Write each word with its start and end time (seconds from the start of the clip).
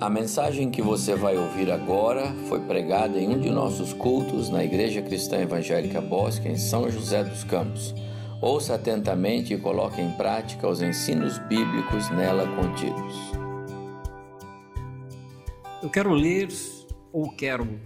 A 0.00 0.10
mensagem 0.10 0.72
que 0.72 0.82
você 0.82 1.14
vai 1.14 1.36
ouvir 1.38 1.70
agora 1.70 2.34
foi 2.48 2.60
pregada 2.60 3.16
em 3.16 3.28
um 3.28 3.38
de 3.40 3.48
nossos 3.48 3.92
cultos 3.92 4.50
na 4.50 4.64
Igreja 4.64 5.00
Cristã 5.00 5.38
Evangélica 5.38 6.00
Bosque, 6.00 6.48
em 6.48 6.58
São 6.58 6.90
José 6.90 7.22
dos 7.22 7.44
Campos. 7.44 7.94
Ouça 8.42 8.74
atentamente 8.74 9.54
e 9.54 9.58
coloque 9.58 10.00
em 10.00 10.10
prática 10.10 10.68
os 10.68 10.82
ensinos 10.82 11.38
bíblicos 11.38 12.10
nela 12.10 12.44
contidos. 12.56 13.14
Eu 15.80 15.88
quero 15.88 16.12
ler 16.12 16.48
ou 17.12 17.30
quero 17.30 17.78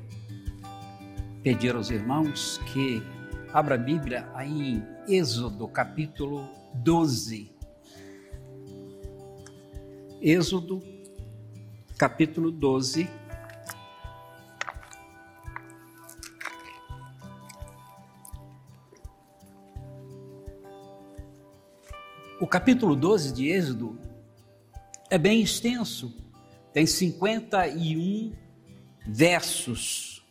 pedir 1.43 1.77
aos 1.77 1.91
irmãos 1.91 2.59
que 2.73 3.03
abra 3.53 3.75
a 3.75 3.79
Bíblia 3.79 4.27
aí 4.35 4.83
em 5.07 5.15
Êxodo 5.15 5.69
capítulo 5.69 6.49
12. 6.75 7.53
Êxodo 10.23 10.98
capítulo 11.99 12.53
12. 12.53 13.11
O 22.41 22.47
capítulo 22.47 22.95
12 22.95 23.35
de 23.35 23.49
Êxodo 23.49 23.99
é 25.11 25.19
bem 25.19 25.43
extenso, 25.43 26.15
tem 26.73 26.87
51 26.87 28.33
versos 29.09 30.25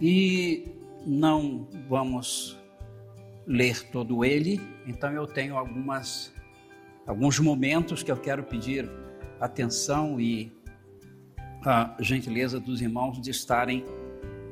e 0.00 0.66
não 1.06 1.68
vamos 1.88 2.58
ler 3.46 3.88
todo 3.92 4.24
ele, 4.24 4.60
então 4.88 5.12
eu 5.12 5.24
tenho 5.28 5.56
algumas 5.56 6.34
alguns 7.06 7.38
momentos 7.38 8.02
que 8.02 8.10
eu 8.10 8.16
quero 8.16 8.42
pedir 8.42 8.90
atenção 9.38 10.18
e 10.18 10.63
a 11.64 11.96
gentileza 11.98 12.60
dos 12.60 12.82
irmãos 12.82 13.20
de 13.20 13.30
estarem 13.30 13.84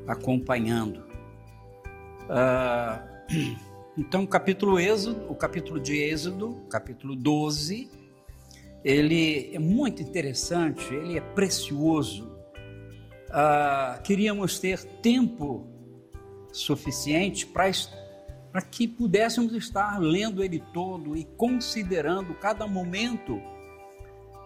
acompanhando. 0.06 1.04
Ah, 2.28 3.06
então, 3.96 4.24
o 4.24 4.26
capítulo 4.26 4.80
Êxodo, 4.80 5.30
o 5.30 5.34
capítulo 5.34 5.78
de 5.78 5.96
Êxodo, 5.96 6.62
capítulo 6.70 7.14
12, 7.14 7.90
ele 8.82 9.54
é 9.54 9.58
muito 9.58 10.02
interessante, 10.02 10.92
ele 10.94 11.18
é 11.18 11.20
precioso. 11.20 12.32
Ah, 13.30 14.00
queríamos 14.02 14.58
ter 14.58 14.82
tempo 14.82 15.66
suficiente 16.50 17.46
para 17.46 18.62
que 18.62 18.88
pudéssemos 18.88 19.54
estar 19.54 19.98
lendo 19.98 20.42
ele 20.42 20.62
todo 20.72 21.16
e 21.16 21.24
considerando 21.24 22.34
cada 22.34 22.66
momento 22.66 23.40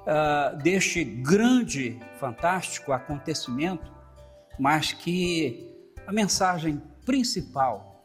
uh, 0.07 0.57
deste 0.63 1.05
grande, 1.05 1.99
fantástico 2.19 2.93
acontecimento, 2.93 3.93
mas 4.59 4.93
que 4.93 5.71
a 6.07 6.13
mensagem 6.13 6.81
principal 7.05 7.97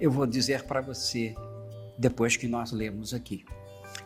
eu 0.00 0.10
vou 0.10 0.26
dizer 0.26 0.64
para 0.64 0.80
você 0.80 1.34
depois 1.98 2.36
que 2.36 2.46
nós 2.46 2.72
lemos 2.72 3.14
aqui. 3.14 3.44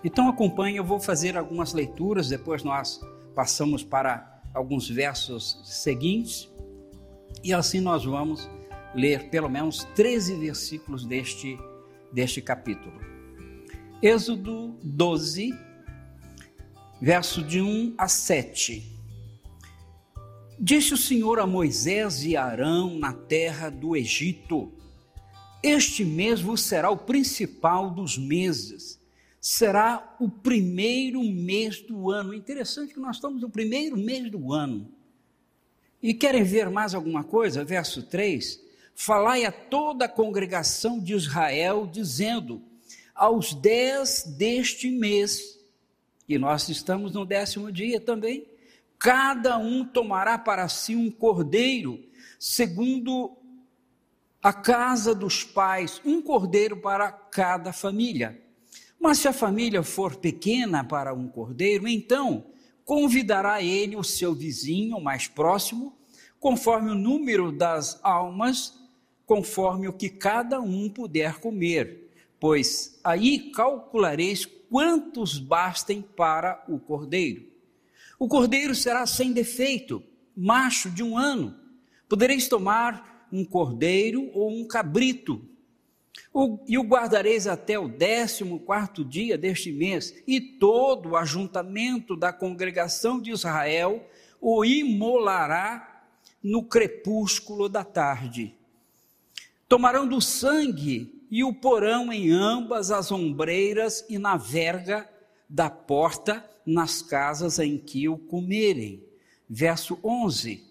Então 0.04 0.28
acompanhe, 0.28 0.76
eu 0.76 0.84
vou 0.84 1.00
fazer 1.00 1.36
algumas 1.36 1.72
leituras, 1.72 2.28
depois 2.28 2.62
nós 2.62 3.00
passamos 3.34 3.82
para 3.82 4.40
alguns 4.54 4.88
versos 4.88 5.60
seguintes 5.64 6.48
e 7.42 7.52
assim 7.52 7.80
nós 7.80 8.04
vamos 8.04 8.48
ler 8.94 9.30
pelo 9.30 9.48
menos 9.48 9.84
13 9.96 10.36
versículos 10.36 11.04
deste, 11.04 11.58
deste 12.12 12.40
capítulo. 12.40 13.00
Êxodo 14.02 14.78
12, 14.82 15.50
verso 17.00 17.42
de 17.42 17.60
1 17.60 17.94
a 17.96 18.06
7. 18.06 18.86
Disse 20.58 20.92
o 20.92 20.98
Senhor 20.98 21.38
a 21.38 21.46
Moisés 21.46 22.22
e 22.24 22.36
Arão 22.36 22.98
na 22.98 23.14
terra 23.14 23.70
do 23.70 23.96
Egito: 23.96 24.70
Este 25.62 26.04
mês 26.04 26.40
vos 26.40 26.60
será 26.62 26.90
o 26.90 26.98
principal 26.98 27.90
dos 27.90 28.18
meses, 28.18 29.00
será 29.40 30.16
o 30.20 30.28
primeiro 30.28 31.22
mês 31.24 31.80
do 31.80 32.10
ano. 32.10 32.34
Interessante 32.34 32.92
que 32.92 33.00
nós 33.00 33.16
estamos 33.16 33.40
no 33.40 33.48
primeiro 33.48 33.96
mês 33.96 34.30
do 34.30 34.52
ano. 34.52 34.92
E 36.02 36.12
querem 36.12 36.42
ver 36.42 36.68
mais 36.68 36.94
alguma 36.94 37.24
coisa? 37.24 37.64
Verso 37.64 38.02
3: 38.02 38.60
Falai 38.94 39.46
a 39.46 39.52
toda 39.52 40.04
a 40.04 40.08
congregação 40.08 41.00
de 41.00 41.14
Israel, 41.14 41.88
dizendo: 41.90 42.60
Aos 43.14 43.54
dez 43.54 44.24
deste 44.36 44.90
mês, 44.90 45.59
e 46.30 46.38
nós 46.38 46.68
estamos 46.68 47.12
no 47.12 47.26
décimo 47.26 47.72
dia 47.72 48.00
também. 48.00 48.46
Cada 48.96 49.58
um 49.58 49.84
tomará 49.84 50.38
para 50.38 50.68
si 50.68 50.94
um 50.94 51.10
cordeiro, 51.10 51.98
segundo 52.38 53.36
a 54.40 54.52
casa 54.52 55.12
dos 55.12 55.42
pais, 55.42 56.00
um 56.04 56.22
cordeiro 56.22 56.76
para 56.76 57.10
cada 57.10 57.72
família. 57.72 58.40
Mas 59.00 59.18
se 59.18 59.26
a 59.26 59.32
família 59.32 59.82
for 59.82 60.14
pequena 60.14 60.84
para 60.84 61.12
um 61.12 61.26
cordeiro, 61.26 61.88
então 61.88 62.44
convidará 62.84 63.60
ele 63.60 63.96
o 63.96 64.04
seu 64.04 64.32
vizinho 64.32 65.00
mais 65.00 65.26
próximo, 65.26 65.98
conforme 66.38 66.92
o 66.92 66.94
número 66.94 67.50
das 67.50 67.98
almas, 68.04 68.78
conforme 69.26 69.88
o 69.88 69.92
que 69.92 70.08
cada 70.08 70.60
um 70.60 70.88
puder 70.88 71.40
comer, 71.40 72.08
pois 72.38 73.00
aí 73.02 73.50
calculareis 73.50 74.46
quantos 74.70 75.38
bastem 75.38 76.00
para 76.00 76.64
o 76.68 76.78
cordeiro. 76.78 77.44
O 78.18 78.28
cordeiro 78.28 78.74
será 78.74 79.04
sem 79.04 79.32
defeito, 79.32 80.02
macho 80.36 80.88
de 80.88 81.02
um 81.02 81.18
ano. 81.18 81.58
Podereis 82.08 82.48
tomar 82.48 83.26
um 83.32 83.44
cordeiro 83.44 84.30
ou 84.32 84.50
um 84.50 84.66
cabrito, 84.66 85.44
e 86.68 86.78
o 86.78 86.82
guardareis 86.82 87.48
até 87.48 87.78
o 87.78 87.88
décimo 87.88 88.60
quarto 88.60 89.04
dia 89.04 89.36
deste 89.36 89.72
mês, 89.72 90.14
e 90.26 90.40
todo 90.40 91.10
o 91.10 91.16
ajuntamento 91.16 92.16
da 92.16 92.32
congregação 92.32 93.20
de 93.20 93.32
Israel 93.32 94.08
o 94.40 94.64
imolará 94.64 96.04
no 96.42 96.62
crepúsculo 96.62 97.68
da 97.68 97.84
tarde. 97.84 98.54
Tomarão 99.68 100.06
do 100.06 100.20
sangue 100.20 101.19
e 101.30 101.44
o 101.44 101.54
porão 101.54 102.12
em 102.12 102.30
ambas 102.30 102.90
as 102.90 103.12
ombreiras 103.12 104.04
e 104.08 104.18
na 104.18 104.36
verga 104.36 105.08
da 105.48 105.70
porta 105.70 106.44
nas 106.66 107.02
casas 107.02 107.58
em 107.58 107.78
que 107.78 108.08
o 108.08 108.18
comerem. 108.18 109.04
Verso 109.48 109.98
11: 110.02 110.64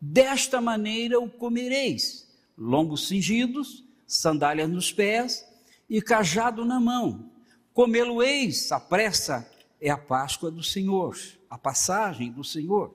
Desta 0.00 0.60
maneira 0.60 1.18
o 1.18 1.28
comereis, 1.28 2.28
lombos 2.56 3.08
cingidos, 3.08 3.84
sandálias 4.06 4.70
nos 4.70 4.92
pés 4.92 5.44
e 5.88 6.00
cajado 6.00 6.64
na 6.64 6.78
mão. 6.78 7.30
Comê-lo-eis, 7.72 8.70
a 8.70 8.78
pressa 8.78 9.48
é 9.80 9.90
a 9.90 9.98
Páscoa 9.98 10.50
do 10.50 10.62
Senhor, 10.62 11.18
a 11.50 11.58
passagem 11.58 12.30
do 12.30 12.44
Senhor. 12.44 12.94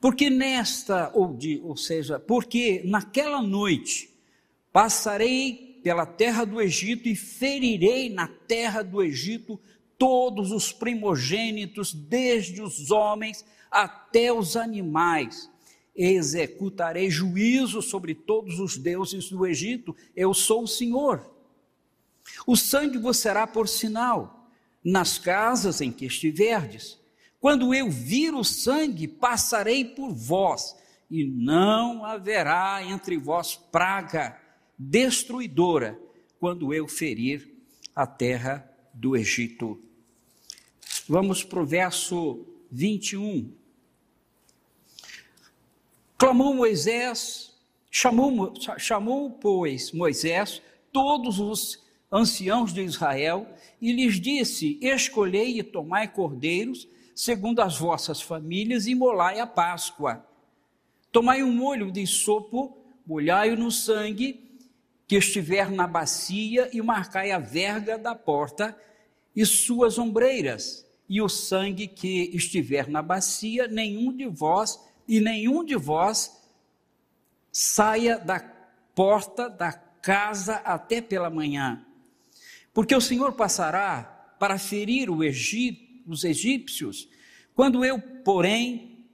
Porque 0.00 0.30
nesta, 0.30 1.10
ou, 1.12 1.36
de, 1.36 1.60
ou 1.64 1.76
seja, 1.76 2.20
porque 2.20 2.82
naquela 2.84 3.42
noite 3.42 4.08
passarei 4.72 5.67
pela 5.88 6.04
terra 6.04 6.44
do 6.44 6.60
Egito 6.60 7.08
e 7.08 7.16
ferirei 7.16 8.10
na 8.10 8.28
terra 8.28 8.82
do 8.82 9.02
Egito 9.02 9.58
todos 9.96 10.52
os 10.52 10.70
primogênitos, 10.70 11.94
desde 11.94 12.60
os 12.60 12.90
homens 12.90 13.42
até 13.70 14.30
os 14.30 14.54
animais. 14.54 15.50
Executarei 15.96 17.10
juízo 17.10 17.80
sobre 17.80 18.14
todos 18.14 18.60
os 18.60 18.76
deuses 18.76 19.30
do 19.30 19.46
Egito, 19.46 19.96
eu 20.14 20.34
sou 20.34 20.64
o 20.64 20.68
Senhor. 20.68 21.26
O 22.46 22.54
sangue 22.54 22.98
vos 22.98 23.16
será 23.16 23.46
por 23.46 23.66
sinal 23.66 24.46
nas 24.84 25.16
casas 25.16 25.80
em 25.80 25.90
que 25.90 26.04
estiverdes. 26.04 27.00
Quando 27.40 27.72
eu 27.72 27.90
vir 27.90 28.34
o 28.34 28.44
sangue, 28.44 29.08
passarei 29.08 29.86
por 29.86 30.12
vós, 30.12 30.76
e 31.10 31.24
não 31.24 32.04
haverá 32.04 32.82
entre 32.84 33.16
vós 33.16 33.54
praga 33.54 34.38
destruidora 34.78 35.98
quando 36.38 36.72
eu 36.72 36.86
ferir 36.86 37.52
a 37.94 38.06
terra 38.06 38.70
do 38.94 39.16
Egito. 39.16 39.80
Vamos 41.08 41.42
para 41.42 41.60
o 41.60 41.66
verso 41.66 42.46
21. 42.70 43.52
Clamou 46.16 46.54
Moisés, 46.54 47.56
chamou, 47.90 48.52
chamou, 48.78 49.30
pois, 49.30 49.90
Moisés 49.92 50.62
todos 50.92 51.38
os 51.38 51.82
anciãos 52.10 52.72
de 52.72 52.82
Israel 52.82 53.48
e 53.80 53.92
lhes 53.92 54.20
disse: 54.20 54.78
Escolhei 54.80 55.58
e 55.58 55.62
tomai 55.62 56.08
cordeiros, 56.08 56.88
segundo 57.14 57.60
as 57.60 57.78
vossas 57.78 58.20
famílias, 58.20 58.86
e 58.86 58.94
molai 58.94 59.40
a 59.40 59.46
Páscoa. 59.46 60.24
Tomai 61.10 61.42
um 61.42 61.52
molho 61.52 61.90
de 61.90 62.06
sopo, 62.06 62.76
molhai-o 63.06 63.56
no 63.56 63.70
sangue, 63.70 64.47
que 65.08 65.16
estiver 65.16 65.70
na 65.70 65.86
bacia 65.86 66.68
e 66.70 66.82
marcai 66.82 67.32
a 67.32 67.38
verga 67.38 67.96
da 67.96 68.14
porta 68.14 68.78
e 69.34 69.46
suas 69.46 69.98
ombreiras, 69.98 70.86
e 71.08 71.22
o 71.22 71.28
sangue 71.28 71.86
que 71.86 72.30
estiver 72.34 72.86
na 72.86 73.00
bacia, 73.00 73.66
nenhum 73.66 74.14
de 74.14 74.26
vós 74.26 74.78
e 75.08 75.18
nenhum 75.18 75.64
de 75.64 75.74
vós 75.74 76.38
saia 77.50 78.18
da 78.18 78.38
porta 78.94 79.48
da 79.48 79.72
casa 79.72 80.56
até 80.56 81.00
pela 81.00 81.30
manhã. 81.30 81.86
Porque 82.74 82.94
o 82.94 83.00
Senhor 83.00 83.32
passará 83.32 84.34
para 84.38 84.58
ferir 84.58 85.08
os 85.10 86.24
egípcios. 86.24 87.08
Quando 87.54 87.82
eu, 87.82 87.98
porém, 87.98 89.06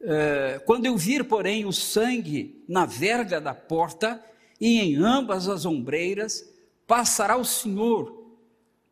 eh, 0.00 0.62
quando 0.64 0.86
eu 0.86 0.96
vir, 0.96 1.24
porém, 1.24 1.66
o 1.66 1.72
sangue 1.72 2.64
na 2.68 2.86
verga 2.86 3.40
da 3.40 3.52
porta 3.52 4.24
e 4.60 4.78
em 4.78 4.96
ambas 4.96 5.48
as 5.48 5.64
ombreiras, 5.64 6.48
passará 6.86 7.36
o 7.36 7.44
Senhor 7.44 8.20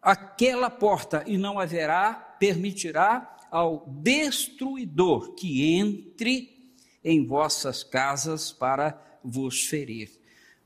aquela 0.01 0.71
porta 0.71 1.25
e 1.27 1.37
não 1.37 1.59
haverá, 1.59 2.15
permitirá 2.15 3.37
ao 3.51 3.87
destruidor 3.89 5.35
que 5.35 5.75
entre 5.75 6.73
em 7.05 7.27
vossas 7.27 7.83
casas 7.83 8.53
para 8.53 9.21
vos 9.23 9.65
ferir. 9.65 10.11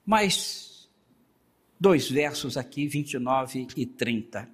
Mas, 0.04 0.88
dois 1.78 2.10
versos 2.10 2.56
aqui, 2.56 2.86
29 2.86 3.68
e 3.76 3.86
30. 3.86 4.48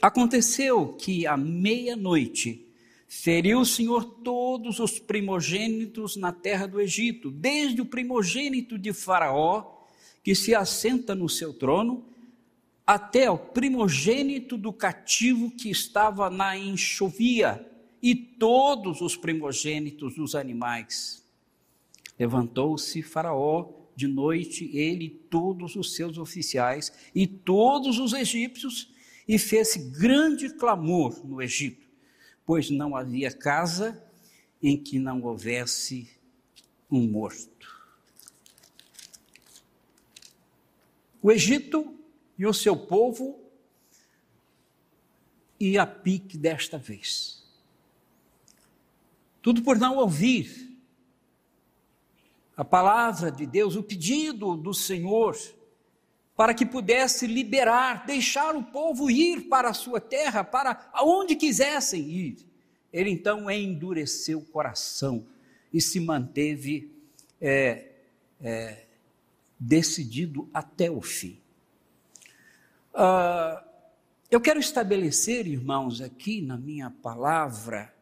Aconteceu 0.00 0.94
que 0.94 1.26
à 1.26 1.36
meia-noite 1.36 2.67
feriu 3.08 3.60
o 3.60 3.66
Senhor 3.66 4.04
todos 4.04 4.78
os 4.78 4.98
primogênitos 4.98 6.14
na 6.14 6.30
terra 6.30 6.66
do 6.66 6.78
Egito, 6.78 7.30
desde 7.30 7.80
o 7.80 7.86
primogênito 7.86 8.78
de 8.78 8.92
Faraó, 8.92 9.78
que 10.22 10.34
se 10.34 10.54
assenta 10.54 11.14
no 11.14 11.28
seu 11.28 11.54
trono, 11.54 12.04
até 12.86 13.30
o 13.30 13.38
primogênito 13.38 14.58
do 14.58 14.72
cativo 14.72 15.50
que 15.50 15.70
estava 15.70 16.28
na 16.28 16.56
enxovia 16.56 17.66
e 18.02 18.14
todos 18.14 19.00
os 19.00 19.16
primogênitos 19.16 20.14
dos 20.14 20.34
animais. 20.34 21.24
Levantou-se 22.18 23.02
Faraó 23.02 23.70
de 23.96 24.06
noite, 24.06 24.70
ele 24.76 25.06
e 25.06 25.10
todos 25.10 25.76
os 25.76 25.94
seus 25.94 26.18
oficiais 26.18 26.92
e 27.14 27.26
todos 27.26 27.98
os 27.98 28.12
egípcios, 28.12 28.92
e 29.26 29.38
fez 29.38 29.76
grande 29.76 30.50
clamor 30.50 31.26
no 31.26 31.42
Egito, 31.42 31.87
pois 32.48 32.70
não 32.70 32.96
havia 32.96 33.30
casa 33.30 34.02
em 34.62 34.82
que 34.82 34.98
não 34.98 35.20
houvesse 35.20 36.08
um 36.90 37.06
morto. 37.06 37.86
O 41.20 41.30
Egito 41.30 41.94
e 42.38 42.46
o 42.46 42.54
seu 42.54 42.74
povo 42.74 43.38
e 45.60 45.76
a 45.76 45.86
pique 45.86 46.38
desta 46.38 46.78
vez. 46.78 47.46
Tudo 49.42 49.60
por 49.60 49.76
não 49.76 49.98
ouvir 49.98 50.74
a 52.56 52.64
palavra 52.64 53.30
de 53.30 53.44
Deus, 53.44 53.76
o 53.76 53.82
pedido 53.82 54.56
do 54.56 54.72
Senhor, 54.72 55.36
para 56.38 56.54
que 56.54 56.64
pudesse 56.64 57.26
liberar, 57.26 58.06
deixar 58.06 58.54
o 58.54 58.62
povo 58.62 59.10
ir 59.10 59.48
para 59.48 59.70
a 59.70 59.74
sua 59.74 60.00
terra, 60.00 60.44
para 60.44 60.88
aonde 60.92 61.34
quisessem 61.34 62.00
ir. 62.08 62.36
Ele 62.92 63.10
então 63.10 63.50
endureceu 63.50 64.38
o 64.38 64.44
coração 64.44 65.26
e 65.74 65.80
se 65.80 65.98
manteve 65.98 66.92
é, 67.40 67.88
é, 68.40 68.84
decidido 69.58 70.48
até 70.54 70.88
o 70.88 71.02
fim. 71.02 71.40
Uh, 72.94 73.60
eu 74.30 74.40
quero 74.40 74.60
estabelecer, 74.60 75.44
irmãos, 75.44 76.00
aqui 76.00 76.40
na 76.40 76.56
minha 76.56 76.88
palavra 76.88 77.92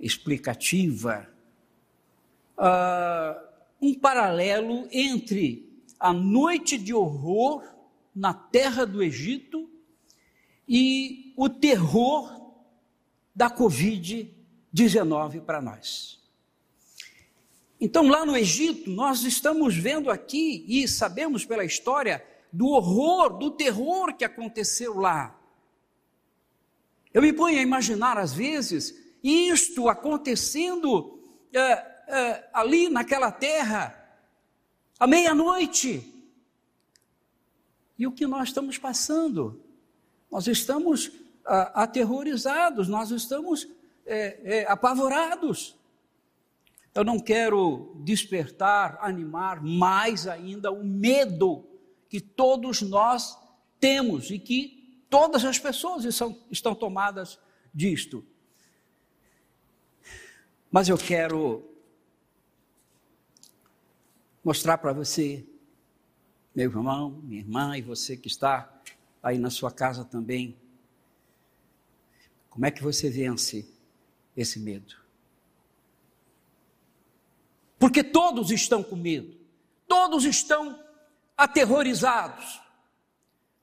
explicativa, 0.00 1.28
uh, 2.58 3.40
um 3.80 3.94
paralelo 3.94 4.88
entre 4.90 5.69
a 6.00 6.12
noite 6.14 6.78
de 6.78 6.94
horror 6.94 7.62
na 8.14 8.32
terra 8.32 8.86
do 8.86 9.02
Egito 9.02 9.70
e 10.66 11.34
o 11.36 11.48
terror 11.48 12.54
da 13.34 13.50
Covid-19 13.50 15.42
para 15.42 15.60
nós. 15.60 16.18
Então, 17.78 18.08
lá 18.08 18.24
no 18.24 18.36
Egito, 18.36 18.90
nós 18.90 19.22
estamos 19.24 19.76
vendo 19.76 20.10
aqui 20.10 20.64
e 20.66 20.88
sabemos 20.88 21.44
pela 21.44 21.64
história 21.64 22.24
do 22.52 22.68
horror, 22.68 23.38
do 23.38 23.50
terror 23.50 24.14
que 24.14 24.24
aconteceu 24.24 24.98
lá. 24.98 25.38
Eu 27.12 27.22
me 27.22 27.32
ponho 27.32 27.58
a 27.58 27.62
imaginar, 27.62 28.18
às 28.18 28.32
vezes, 28.32 28.94
isto 29.22 29.88
acontecendo 29.88 31.20
é, 31.52 31.60
é, 31.60 32.48
ali 32.52 32.88
naquela 32.88 33.32
terra, 33.32 33.99
à 35.00 35.06
meia-noite. 35.06 36.06
E 37.98 38.06
o 38.06 38.12
que 38.12 38.26
nós 38.26 38.48
estamos 38.48 38.76
passando? 38.76 39.64
Nós 40.30 40.46
estamos 40.46 41.10
ah, 41.44 41.82
aterrorizados, 41.82 42.86
nós 42.86 43.10
estamos 43.10 43.66
é, 44.04 44.58
é, 44.58 44.70
apavorados. 44.70 45.74
Eu 46.94 47.04
não 47.04 47.18
quero 47.18 47.96
despertar, 48.00 48.98
animar 49.00 49.62
mais 49.62 50.26
ainda 50.26 50.70
o 50.70 50.84
medo 50.84 51.64
que 52.08 52.20
todos 52.20 52.82
nós 52.82 53.38
temos 53.78 54.30
e 54.30 54.38
que 54.38 55.04
todas 55.08 55.44
as 55.44 55.58
pessoas 55.58 56.04
estão, 56.04 56.36
estão 56.50 56.74
tomadas 56.74 57.38
disto. 57.72 58.24
Mas 60.70 60.88
eu 60.88 60.98
quero 60.98 61.69
mostrar 64.42 64.78
para 64.78 64.92
você, 64.92 65.44
meu 66.54 66.70
irmão, 66.70 67.10
minha 67.22 67.40
irmã 67.40 67.76
e 67.76 67.82
você 67.82 68.16
que 68.16 68.28
está 68.28 68.80
aí 69.22 69.38
na 69.38 69.50
sua 69.50 69.70
casa 69.70 70.04
também, 70.04 70.56
como 72.48 72.66
é 72.66 72.70
que 72.70 72.82
você 72.82 73.08
vence 73.10 73.68
esse 74.36 74.58
medo? 74.58 74.96
Porque 77.78 78.02
todos 78.02 78.50
estão 78.50 78.82
com 78.82 78.96
medo, 78.96 79.36
todos 79.86 80.24
estão 80.24 80.82
aterrorizados. 81.36 82.60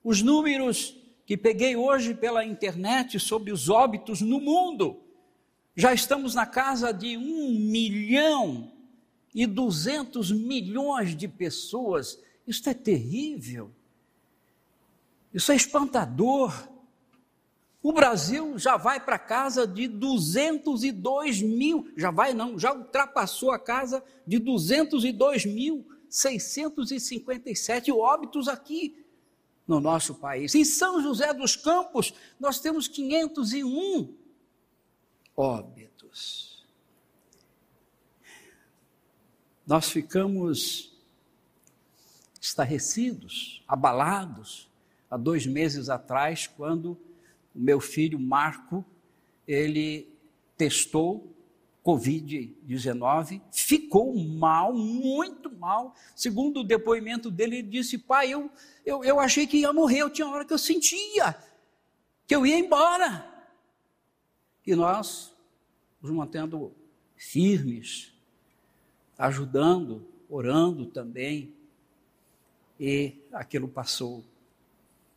Os 0.03 0.21
números 0.21 0.95
que 1.25 1.35
peguei 1.35 1.75
hoje 1.75 2.15
pela 2.15 2.45
internet 2.45 3.19
sobre 3.19 3.51
os 3.51 3.69
óbitos 3.69 4.21
no 4.21 4.39
mundo, 4.39 5.03
já 5.75 5.93
estamos 5.93 6.33
na 6.33 6.45
casa 6.45 6.91
de 6.91 7.17
um 7.17 7.49
milhão 7.59 8.71
e 9.37 9.45
duzentos 9.45 10.31
milhões 10.31 11.15
de 11.15 11.27
pessoas. 11.27 12.19
Isso 12.47 12.67
é 12.67 12.73
terrível. 12.73 13.69
Isso 15.31 15.51
é 15.51 15.55
espantador. 15.55 16.67
O 17.83 17.93
Brasil 17.93 18.57
já 18.57 18.77
vai 18.77 18.99
para 18.99 19.19
casa 19.19 19.67
de 19.67 19.87
202 19.87 21.43
mil, 21.43 21.87
já 21.95 22.09
vai 22.09 22.33
não, 22.33 22.57
já 22.57 22.73
ultrapassou 22.73 23.51
a 23.51 23.59
casa 23.59 24.03
de 24.25 24.39
202 24.39 25.45
mil 25.45 25.87
657 26.09 27.91
óbitos 27.91 28.47
aqui 28.47 29.05
no 29.67 29.79
nosso 29.79 30.15
país. 30.15 30.55
Em 30.55 30.65
São 30.65 30.99
José 30.99 31.31
dos 31.31 31.55
Campos, 31.55 32.11
nós 32.39 32.59
temos 32.59 32.87
501 32.87 34.15
óbitos. 35.35 36.46
Nós 39.67 39.91
ficamos 39.91 40.97
estarrecidos, 42.41 43.63
abalados, 43.67 44.69
há 45.11 45.17
dois 45.17 45.45
meses 45.45 45.89
atrás, 45.89 46.47
quando 46.47 46.97
o 47.53 47.59
meu 47.59 47.79
filho 47.79 48.19
Marco, 48.19 48.83
ele 49.47 50.07
testou 50.57 51.35
Covid-19, 51.85 53.41
ficou 53.51 54.17
mal, 54.17 54.73
muito 54.73 55.51
mal. 55.51 55.93
Segundo 56.15 56.61
o 56.61 56.63
depoimento 56.63 57.29
dele, 57.29 57.57
ele 57.57 57.67
disse: 57.67 57.97
Pai, 57.97 58.29
eu, 58.29 58.49
eu, 58.85 59.03
eu 59.03 59.19
achei 59.19 59.45
que 59.45 59.57
ia 59.57 59.71
morrer, 59.71 59.99
eu 59.99 60.09
tinha 60.09 60.27
hora 60.27 60.45
que 60.45 60.53
eu 60.53 60.57
sentia 60.57 61.37
que 62.27 62.35
eu 62.35 62.45
ia 62.45 62.59
embora. 62.59 63.25
E 64.65 64.75
nós 64.75 65.33
nos 66.01 66.11
mantendo 66.11 66.75
firmes, 67.15 68.13
ajudando, 69.17 70.05
orando 70.29 70.85
também. 70.85 71.53
E 72.79 73.13
aquilo 73.31 73.67
passou. 73.67 74.23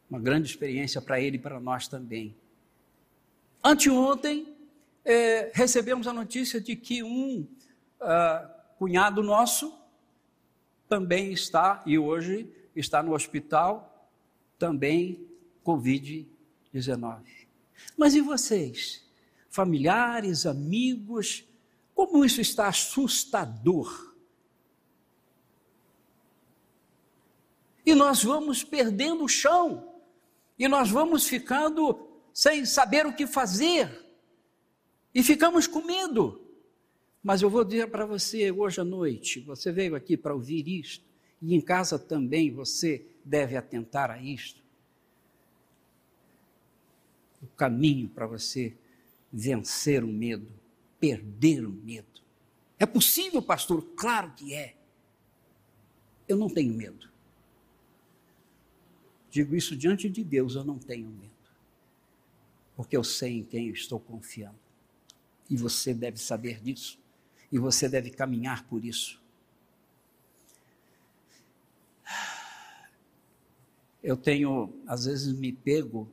Uma 0.08 0.18
grande 0.18 0.48
experiência 0.48 1.00
para 1.00 1.20
ele 1.20 1.36
e 1.36 1.40
para 1.40 1.60
nós 1.60 1.86
também. 1.86 2.34
Anteontem, 3.62 4.54
é, 5.04 5.50
recebemos 5.54 6.06
a 6.06 6.12
notícia 6.12 6.60
de 6.60 6.74
que 6.74 7.02
um 7.02 7.46
uh, 8.00 8.48
cunhado 8.78 9.22
nosso 9.22 9.78
também 10.88 11.32
está, 11.32 11.82
e 11.86 11.98
hoje 11.98 12.48
está 12.74 13.02
no 13.02 13.14
hospital, 13.14 14.08
também 14.58 15.24
Covid-19. 15.64 16.40
19. 16.72 17.22
Mas 17.96 18.14
e 18.14 18.20
vocês? 18.20 19.04
Familiares, 19.48 20.46
amigos, 20.46 21.44
como 22.06 22.24
isso 22.24 22.40
está 22.40 22.68
assustador? 22.68 24.14
E 27.84 27.94
nós 27.94 28.22
vamos 28.22 28.64
perdendo 28.64 29.24
o 29.24 29.28
chão, 29.28 30.00
e 30.58 30.66
nós 30.68 30.90
vamos 30.90 31.26
ficando 31.26 32.08
sem 32.32 32.64
saber 32.64 33.06
o 33.06 33.14
que 33.14 33.26
fazer, 33.26 34.06
e 35.14 35.22
ficamos 35.22 35.66
com 35.66 35.82
medo. 35.82 36.40
Mas 37.22 37.42
eu 37.42 37.50
vou 37.50 37.64
dizer 37.64 37.90
para 37.90 38.06
você 38.06 38.50
hoje 38.50 38.80
à 38.80 38.84
noite: 38.84 39.40
você 39.40 39.70
veio 39.70 39.94
aqui 39.94 40.16
para 40.16 40.34
ouvir 40.34 40.66
isto, 40.68 41.04
e 41.42 41.54
em 41.54 41.60
casa 41.60 41.98
também 41.98 42.50
você 42.50 43.04
deve 43.22 43.56
atentar 43.56 44.10
a 44.10 44.22
isto. 44.22 44.62
O 47.42 47.46
caminho 47.48 48.08
para 48.08 48.26
você 48.26 48.74
vencer 49.32 50.02
o 50.02 50.08
medo, 50.08 50.59
perder 51.00 51.66
o 51.66 51.70
medo. 51.70 52.20
É 52.78 52.86
possível, 52.86 53.42
pastor? 53.42 53.82
Claro 53.96 54.32
que 54.32 54.54
é. 54.54 54.76
Eu 56.28 56.36
não 56.36 56.48
tenho 56.48 56.72
medo. 56.72 57.10
Digo 59.30 59.56
isso 59.56 59.76
diante 59.76 60.08
de 60.08 60.22
Deus, 60.22 60.54
eu 60.54 60.64
não 60.64 60.78
tenho 60.78 61.08
medo. 61.08 61.30
Porque 62.76 62.96
eu 62.96 63.04
sei 63.04 63.38
em 63.38 63.44
quem 63.44 63.68
eu 63.68 63.74
estou 63.74 63.98
confiando. 63.98 64.58
E 65.48 65.56
você 65.56 65.92
deve 65.92 66.18
saber 66.18 66.60
disso. 66.60 66.98
E 67.50 67.58
você 67.58 67.88
deve 67.88 68.10
caminhar 68.10 68.66
por 68.66 68.84
isso. 68.84 69.20
Eu 74.02 74.16
tenho, 74.16 74.72
às 74.86 75.04
vezes, 75.04 75.32
me 75.32 75.52
pego 75.52 76.10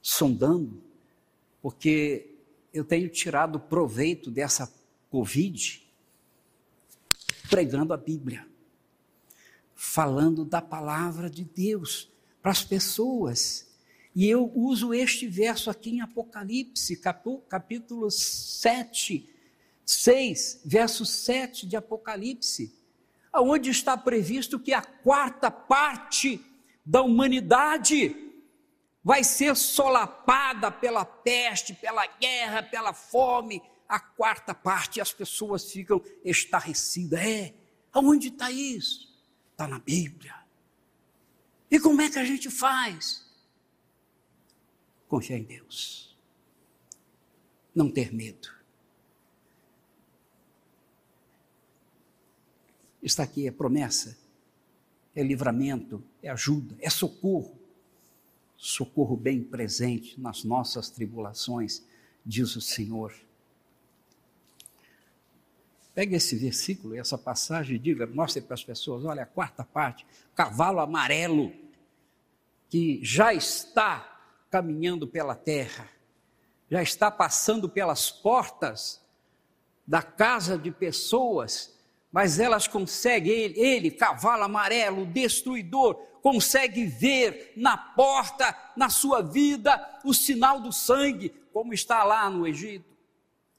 sondando, 0.00 0.82
porque 1.60 2.35
eu 2.76 2.84
tenho 2.84 3.08
tirado 3.08 3.58
proveito 3.58 4.30
dessa 4.30 4.70
Covid 5.08 5.82
pregando 7.48 7.94
a 7.94 7.96
Bíblia, 7.96 8.46
falando 9.74 10.44
da 10.44 10.60
palavra 10.60 11.30
de 11.30 11.42
Deus 11.42 12.10
para 12.42 12.50
as 12.50 12.62
pessoas. 12.62 13.66
E 14.14 14.28
eu 14.28 14.52
uso 14.54 14.92
este 14.92 15.26
verso 15.26 15.70
aqui 15.70 15.90
em 15.90 16.00
Apocalipse, 16.00 17.00
capítulo 17.48 18.10
7, 18.10 19.26
6, 19.84 20.60
verso 20.64 21.06
7 21.06 21.66
de 21.66 21.76
Apocalipse, 21.76 22.74
onde 23.32 23.70
está 23.70 23.96
previsto 23.96 24.58
que 24.58 24.72
a 24.72 24.82
quarta 24.82 25.50
parte 25.50 26.44
da 26.84 27.02
humanidade 27.02 28.25
vai 29.06 29.22
ser 29.22 29.54
solapada 29.54 30.68
pela 30.68 31.04
peste, 31.04 31.72
pela 31.74 32.04
guerra, 32.08 32.60
pela 32.60 32.92
fome. 32.92 33.62
A 33.88 34.00
quarta 34.00 34.52
parte, 34.52 35.00
as 35.00 35.12
pessoas 35.12 35.70
ficam 35.70 36.02
estarrecidas. 36.24 37.20
É, 37.20 37.54
aonde 37.92 38.26
está 38.26 38.50
isso? 38.50 39.16
Está 39.52 39.68
na 39.68 39.78
Bíblia. 39.78 40.34
E 41.70 41.78
como 41.78 42.02
é 42.02 42.10
que 42.10 42.18
a 42.18 42.24
gente 42.24 42.50
faz? 42.50 43.24
Confiar 45.06 45.38
em 45.38 45.44
Deus. 45.44 46.18
Não 47.72 47.88
ter 47.88 48.12
medo. 48.12 48.52
Está 53.00 53.22
aqui, 53.22 53.46
é 53.46 53.52
promessa, 53.52 54.18
é 55.14 55.22
livramento, 55.22 56.02
é 56.20 56.28
ajuda, 56.28 56.76
é 56.80 56.90
socorro 56.90 57.55
socorro 58.66 59.16
bem 59.16 59.44
presente 59.44 60.20
nas 60.20 60.42
nossas 60.42 60.90
tribulações, 60.90 61.84
diz 62.24 62.56
o 62.56 62.60
Senhor. 62.60 63.14
Pegue 65.94 66.16
esse 66.16 66.36
versículo, 66.36 66.96
essa 66.96 67.16
passagem 67.16 67.76
e 67.76 67.78
diga, 67.78 68.06
mostre 68.08 68.42
para 68.42 68.54
as 68.54 68.64
pessoas, 68.64 69.04
olha 69.04 69.22
a 69.22 69.26
quarta 69.26 69.62
parte, 69.62 70.04
cavalo 70.34 70.80
amarelo, 70.80 71.52
que 72.68 72.98
já 73.04 73.32
está 73.32 74.20
caminhando 74.50 75.06
pela 75.06 75.36
terra, 75.36 75.88
já 76.68 76.82
está 76.82 77.08
passando 77.08 77.68
pelas 77.68 78.10
portas 78.10 79.00
da 79.86 80.02
casa 80.02 80.58
de 80.58 80.72
pessoas, 80.72 81.78
mas 82.10 82.40
elas 82.40 82.66
conseguem, 82.66 83.32
ele, 83.32 83.60
ele 83.60 83.90
cavalo 83.92 84.42
amarelo, 84.42 85.06
destruidor, 85.06 86.04
consegue 86.26 86.86
ver 86.86 87.52
na 87.54 87.76
porta, 87.78 88.52
na 88.76 88.90
sua 88.90 89.22
vida, 89.22 90.00
o 90.04 90.12
sinal 90.12 90.58
do 90.58 90.72
sangue, 90.72 91.28
como 91.52 91.72
está 91.72 92.02
lá 92.02 92.28
no 92.28 92.44
Egito, 92.48 92.96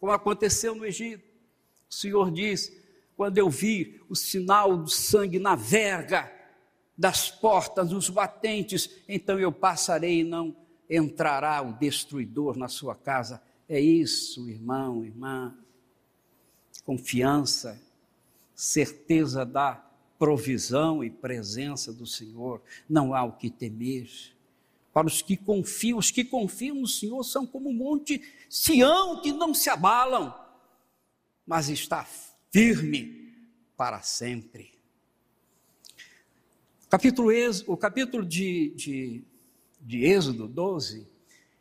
como 0.02 0.12
aconteceu 0.12 0.76
no 0.76 0.86
Egito. 0.86 1.24
O 1.90 1.94
Senhor 1.94 2.30
diz: 2.30 2.70
quando 3.16 3.38
eu 3.38 3.50
vi 3.50 4.02
o 4.10 4.16
sinal 4.18 4.76
do 4.76 4.90
sangue 4.90 5.40
na 5.40 5.56
verga 5.56 6.30
das 6.98 7.32
portas, 7.32 7.90
nos 7.90 8.10
batentes, 8.10 8.90
então 9.08 9.40
eu 9.40 9.50
passarei 9.54 10.20
e 10.20 10.24
não 10.26 10.54
entrará 10.90 11.62
o 11.62 11.72
destruidor 11.72 12.58
na 12.58 12.68
sua 12.68 12.96
casa. 12.96 13.42
É 13.70 13.80
isso, 13.80 14.50
irmão, 14.50 15.06
irmã. 15.06 15.58
Confiança, 16.84 17.82
certeza 18.54 19.46
da 19.46 19.87
provisão 20.18 21.04
e 21.04 21.10
presença 21.10 21.94
do 21.94 22.06
Senhor, 22.06 22.62
não 22.90 23.14
há 23.14 23.24
o 23.24 23.34
que 23.34 23.50
temer. 23.50 24.10
Para 24.94 25.08
os 25.08 25.22
que 25.22 25.38
confiam, 25.38 26.00
os 26.00 26.10
que 26.10 26.26
confiam 26.26 26.76
no 26.76 26.88
Senhor 26.88 27.24
são 27.24 27.46
como 27.46 27.70
um 27.70 27.74
monte 27.74 28.22
Sião 28.50 29.22
que 29.22 29.32
não 29.32 29.54
se 29.54 29.70
abalam, 29.70 30.34
mas 31.46 31.70
está 31.70 32.08
firme 32.52 33.34
para 33.76 34.02
sempre. 34.02 34.72
Capítulo, 36.90 37.30
o 37.68 37.78
capítulo 37.78 38.26
de, 38.26 38.74
de, 38.76 39.24
de 39.82 40.06
Êxodo 40.06 40.48
12, 40.48 41.08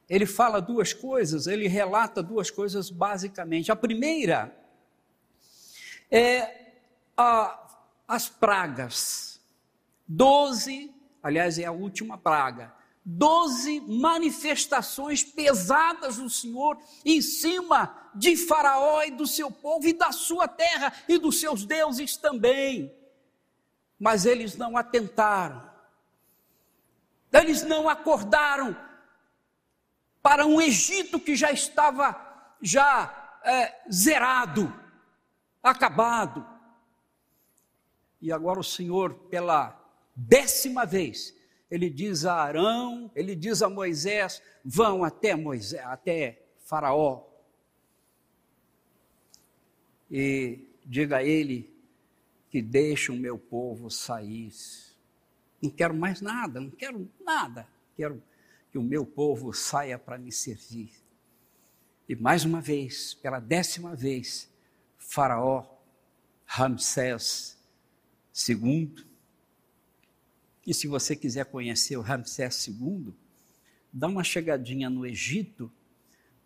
ele 0.08 0.24
fala 0.24 0.60
duas 0.60 0.92
coisas, 0.92 1.46
ele 1.46 1.66
relata 1.66 2.22
duas 2.22 2.50
coisas 2.50 2.90
basicamente. 2.90 3.70
A 3.72 3.76
primeira 3.76 4.56
é 6.10 6.74
a 7.16 7.65
as 8.06 8.28
pragas. 8.28 9.40
Doze, 10.06 10.94
aliás, 11.22 11.58
é 11.58 11.64
a 11.64 11.72
última 11.72 12.16
praga. 12.16 12.74
Doze 13.04 13.80
manifestações 13.80 15.22
pesadas 15.22 16.16
do 16.16 16.28
Senhor 16.28 16.78
em 17.04 17.22
cima 17.22 18.10
de 18.14 18.36
Faraó 18.36 19.02
e 19.02 19.12
do 19.12 19.26
seu 19.26 19.50
povo 19.50 19.86
e 19.86 19.92
da 19.92 20.10
sua 20.10 20.48
terra 20.48 20.92
e 21.08 21.18
dos 21.18 21.38
seus 21.38 21.64
deuses 21.64 22.16
também. 22.16 22.92
Mas 23.98 24.26
eles 24.26 24.56
não 24.56 24.76
atentaram, 24.76 25.70
eles 27.32 27.62
não 27.62 27.88
acordaram 27.88 28.76
para 30.20 30.44
um 30.44 30.60
Egito 30.60 31.20
que 31.20 31.36
já 31.36 31.52
estava 31.52 32.20
já 32.60 33.38
é, 33.44 33.80
zerado, 33.90 34.74
acabado. 35.62 36.55
E 38.20 38.32
agora 38.32 38.60
o 38.60 38.64
Senhor, 38.64 39.14
pela 39.14 39.78
décima 40.14 40.84
vez, 40.86 41.34
ele 41.70 41.90
diz 41.90 42.24
a 42.24 42.34
Arão, 42.34 43.10
ele 43.14 43.34
diz 43.34 43.62
a 43.62 43.68
Moisés: 43.68 44.42
vão 44.64 45.04
até 45.04 45.34
Moisés, 45.34 45.82
até 45.84 46.42
Faraó. 46.60 47.24
E 50.10 50.60
diga 50.84 51.18
a 51.18 51.24
ele 51.24 51.74
que 52.50 52.62
deixe 52.62 53.10
o 53.10 53.16
meu 53.16 53.38
povo 53.38 53.90
sair. 53.90 54.52
Não 55.60 55.70
quero 55.70 55.94
mais 55.94 56.20
nada, 56.20 56.60
não 56.60 56.70
quero 56.70 57.10
nada. 57.24 57.68
Quero 57.96 58.22
que 58.70 58.78
o 58.78 58.82
meu 58.82 59.04
povo 59.04 59.52
saia 59.52 59.98
para 59.98 60.18
me 60.18 60.30
servir. 60.30 60.92
E 62.08 62.14
mais 62.14 62.44
uma 62.44 62.60
vez, 62.60 63.14
pela 63.14 63.40
décima 63.40 63.96
vez, 63.96 64.48
Faraó, 64.96 65.66
Ramsés, 66.44 67.55
II. 68.48 69.06
E 70.66 70.74
se 70.74 70.86
você 70.86 71.14
quiser 71.16 71.46
conhecer 71.46 71.96
o 71.96 72.02
Ramsés 72.02 72.66
II, 72.66 73.14
dá 73.92 74.08
uma 74.08 74.24
chegadinha 74.24 74.90
no 74.90 75.06
Egito, 75.06 75.72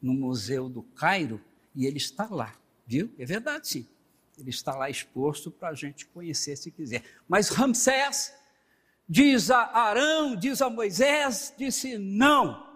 no 0.01 0.15
Museu 0.15 0.69
do 0.69 0.83
Cairo, 0.83 1.41
e 1.75 1.87
ele 1.87 1.97
está 1.97 2.29
lá, 2.31 2.55
viu? 2.87 3.13
É 3.19 3.25
verdade, 3.25 3.69
sim. 3.69 3.89
Ele 4.39 4.51
está 4.51 4.75
lá 4.75 4.89
exposto 4.89 5.51
para 5.51 5.69
a 5.69 5.75
gente 5.75 6.07
conhecer 6.07 6.57
se 6.57 6.71
quiser. 6.71 7.03
Mas 7.29 7.49
Ramsés 7.49 8.35
diz 9.09 9.51
a 9.51 9.65
Arão, 9.77 10.37
diz 10.37 10.63
a 10.63 10.71
Moisés, 10.71 11.53
disse 11.59 11.99
não. 11.99 12.69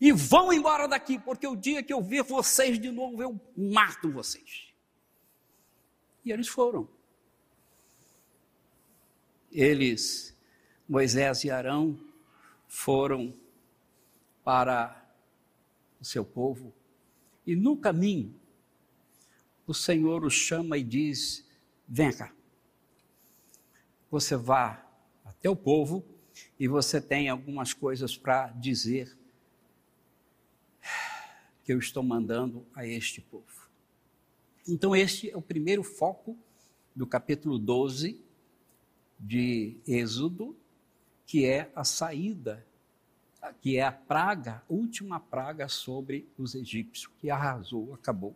E 0.00 0.12
vão 0.12 0.52
embora 0.52 0.88
daqui, 0.88 1.18
porque 1.18 1.46
o 1.46 1.54
dia 1.54 1.82
que 1.82 1.92
eu 1.92 2.02
ver 2.02 2.22
vocês 2.22 2.78
de 2.78 2.90
novo, 2.90 3.22
eu 3.22 3.40
mato 3.56 4.10
vocês. 4.10 4.68
E 6.24 6.32
eles 6.32 6.48
foram 6.48 6.88
eles, 9.54 10.36
Moisés 10.88 11.44
e 11.44 11.50
Arão, 11.50 11.98
foram 12.66 13.32
para 14.42 15.08
o 16.00 16.04
seu 16.04 16.24
povo. 16.24 16.74
E 17.46 17.54
no 17.54 17.76
caminho, 17.76 18.34
o 19.64 19.72
Senhor 19.72 20.24
os 20.24 20.34
chama 20.34 20.76
e 20.76 20.82
diz: 20.82 21.46
Vem 21.88 22.12
cá. 22.12 22.34
Você 24.10 24.36
vá 24.36 24.84
até 25.24 25.48
o 25.48 25.56
povo 25.56 26.04
e 26.58 26.66
você 26.66 27.00
tem 27.00 27.28
algumas 27.28 27.72
coisas 27.72 28.16
para 28.16 28.48
dizer 28.48 29.16
que 31.64 31.72
eu 31.72 31.78
estou 31.78 32.02
mandando 32.02 32.66
a 32.74 32.86
este 32.86 33.20
povo. 33.20 33.68
Então, 34.66 34.94
este 34.94 35.30
é 35.30 35.36
o 35.36 35.42
primeiro 35.42 35.82
foco 35.82 36.36
do 36.94 37.06
capítulo 37.06 37.58
12 37.58 38.23
de 39.18 39.76
Êxodo, 39.86 40.56
que 41.26 41.46
é 41.46 41.70
a 41.74 41.84
saída, 41.84 42.64
que 43.60 43.76
é 43.76 43.82
a 43.82 43.92
praga, 43.92 44.62
última 44.68 45.20
praga 45.20 45.68
sobre 45.68 46.28
os 46.38 46.54
egípcios, 46.54 47.12
que 47.18 47.30
arrasou, 47.30 47.92
acabou. 47.94 48.34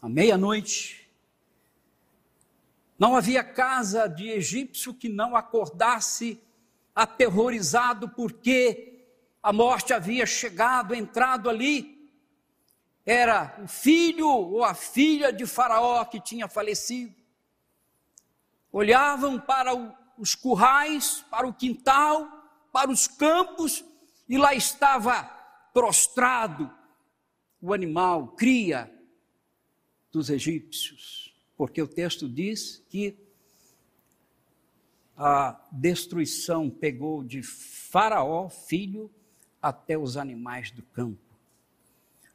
À 0.00 0.08
meia-noite, 0.08 1.10
não 2.98 3.16
havia 3.16 3.42
casa 3.42 4.06
de 4.06 4.28
egípcio 4.28 4.94
que 4.94 5.08
não 5.08 5.36
acordasse 5.36 6.40
aterrorizado, 6.94 8.08
porque 8.10 9.04
a 9.42 9.52
morte 9.52 9.92
havia 9.92 10.24
chegado, 10.24 10.94
entrado 10.94 11.50
ali 11.50 11.96
era 13.06 13.56
o 13.62 13.68
filho 13.68 14.28
ou 14.28 14.64
a 14.64 14.74
filha 14.74 15.32
de 15.32 15.46
Faraó 15.46 16.04
que 16.04 16.20
tinha 16.20 16.48
falecido. 16.48 17.14
Olhavam 18.78 19.40
para 19.40 19.72
os 20.18 20.34
currais, 20.34 21.24
para 21.30 21.48
o 21.48 21.54
quintal, 21.54 22.28
para 22.70 22.90
os 22.90 23.08
campos, 23.08 23.82
e 24.28 24.36
lá 24.36 24.54
estava 24.54 25.22
prostrado 25.72 26.70
o 27.58 27.72
animal, 27.72 28.28
cria 28.36 28.94
dos 30.12 30.28
egípcios, 30.28 31.34
porque 31.56 31.80
o 31.80 31.88
texto 31.88 32.28
diz 32.28 32.84
que 32.90 33.16
a 35.16 35.58
destruição 35.72 36.68
pegou 36.68 37.24
de 37.24 37.42
Faraó, 37.42 38.50
filho, 38.50 39.10
até 39.62 39.96
os 39.96 40.18
animais 40.18 40.70
do 40.70 40.82
campo. 40.82 41.34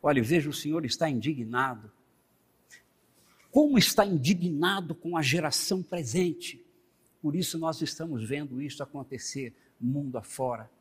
Olha, 0.02 0.24
veja, 0.24 0.50
o 0.50 0.54
Senhor 0.54 0.86
está 0.86 1.08
indignado. 1.08 1.92
Como 3.51 3.77
está 3.77 4.05
indignado 4.05 4.96
com 4.96 5.17
a 5.17 5.22
geração 5.22 5.84
presente. 5.84 6.65
Por 7.22 7.36
isso 7.36 7.58
nós 7.60 7.81
estamos 7.81 8.27
vendo 8.27 8.62
isso 8.62 8.81
acontecer 8.81 9.53
mundo 9.79 10.17
afora. 10.17 10.72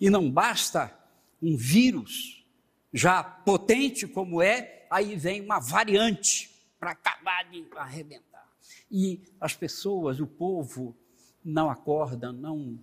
E 0.00 0.10
não 0.10 0.30
basta 0.30 0.92
um 1.40 1.56
vírus 1.56 2.44
já 2.92 3.22
potente 3.22 4.06
como 4.06 4.42
é, 4.42 4.86
aí 4.90 5.16
vem 5.16 5.40
uma 5.40 5.58
variante 5.58 6.50
para 6.78 6.90
acabar 6.90 7.48
de 7.48 7.64
arrebentar. 7.76 8.46
E 8.90 9.22
as 9.40 9.54
pessoas, 9.54 10.20
o 10.20 10.26
povo, 10.26 10.96
não 11.44 11.70
acordam, 11.70 12.32
não, 12.32 12.78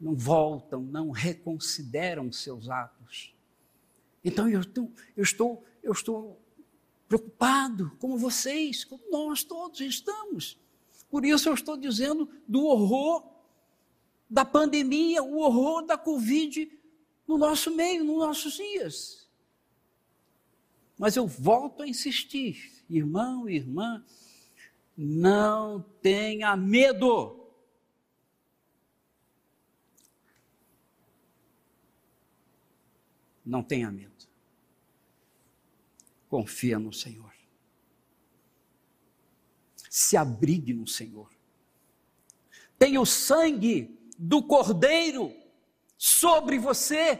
não 0.00 0.14
voltam, 0.14 0.82
não 0.82 1.10
reconsideram 1.10 2.32
seus 2.32 2.68
atos. 2.68 3.34
Então 4.24 4.48
eu 4.48 4.62
estou, 4.62 4.90
eu 5.16 5.22
estou, 5.22 5.64
eu 5.82 5.92
estou 5.92 6.40
preocupado, 7.08 7.92
como 7.98 8.18
vocês, 8.18 8.84
como 8.84 9.02
nós 9.10 9.44
todos 9.44 9.80
estamos. 9.80 10.58
Por 11.10 11.24
isso 11.24 11.48
eu 11.48 11.54
estou 11.54 11.76
dizendo 11.76 12.28
do 12.46 12.64
horror 12.64 13.24
da 14.28 14.44
pandemia, 14.44 15.22
o 15.22 15.38
horror 15.38 15.86
da 15.86 15.96
Covid 15.96 16.70
no 17.26 17.38
nosso 17.38 17.70
meio, 17.70 18.04
nos 18.04 18.18
nossos 18.18 18.54
dias. 18.54 19.28
Mas 20.98 21.16
eu 21.16 21.26
volto 21.26 21.82
a 21.82 21.88
insistir, 21.88 22.84
irmão 22.88 23.48
e 23.48 23.56
irmã, 23.56 24.04
não 24.96 25.84
tenha 26.02 26.56
medo. 26.56 27.44
Não 33.44 33.62
tenha 33.62 33.92
medo 33.92 34.16
confia 36.36 36.78
no 36.78 36.92
Senhor. 36.92 37.32
Se 39.88 40.18
abrigue 40.18 40.74
no 40.74 40.86
Senhor. 40.86 41.30
Tenha 42.78 43.00
o 43.00 43.06
sangue 43.06 43.98
do 44.18 44.42
Cordeiro 44.42 45.34
sobre 45.96 46.58
você, 46.58 47.18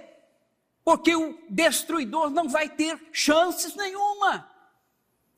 porque 0.85 1.17
o 1.17 1.39
destruidor 1.49 2.29
não 2.29 2.47
vai 2.47 2.69
ter 2.69 3.09
chances 3.11 3.75
nenhuma. 3.75 4.53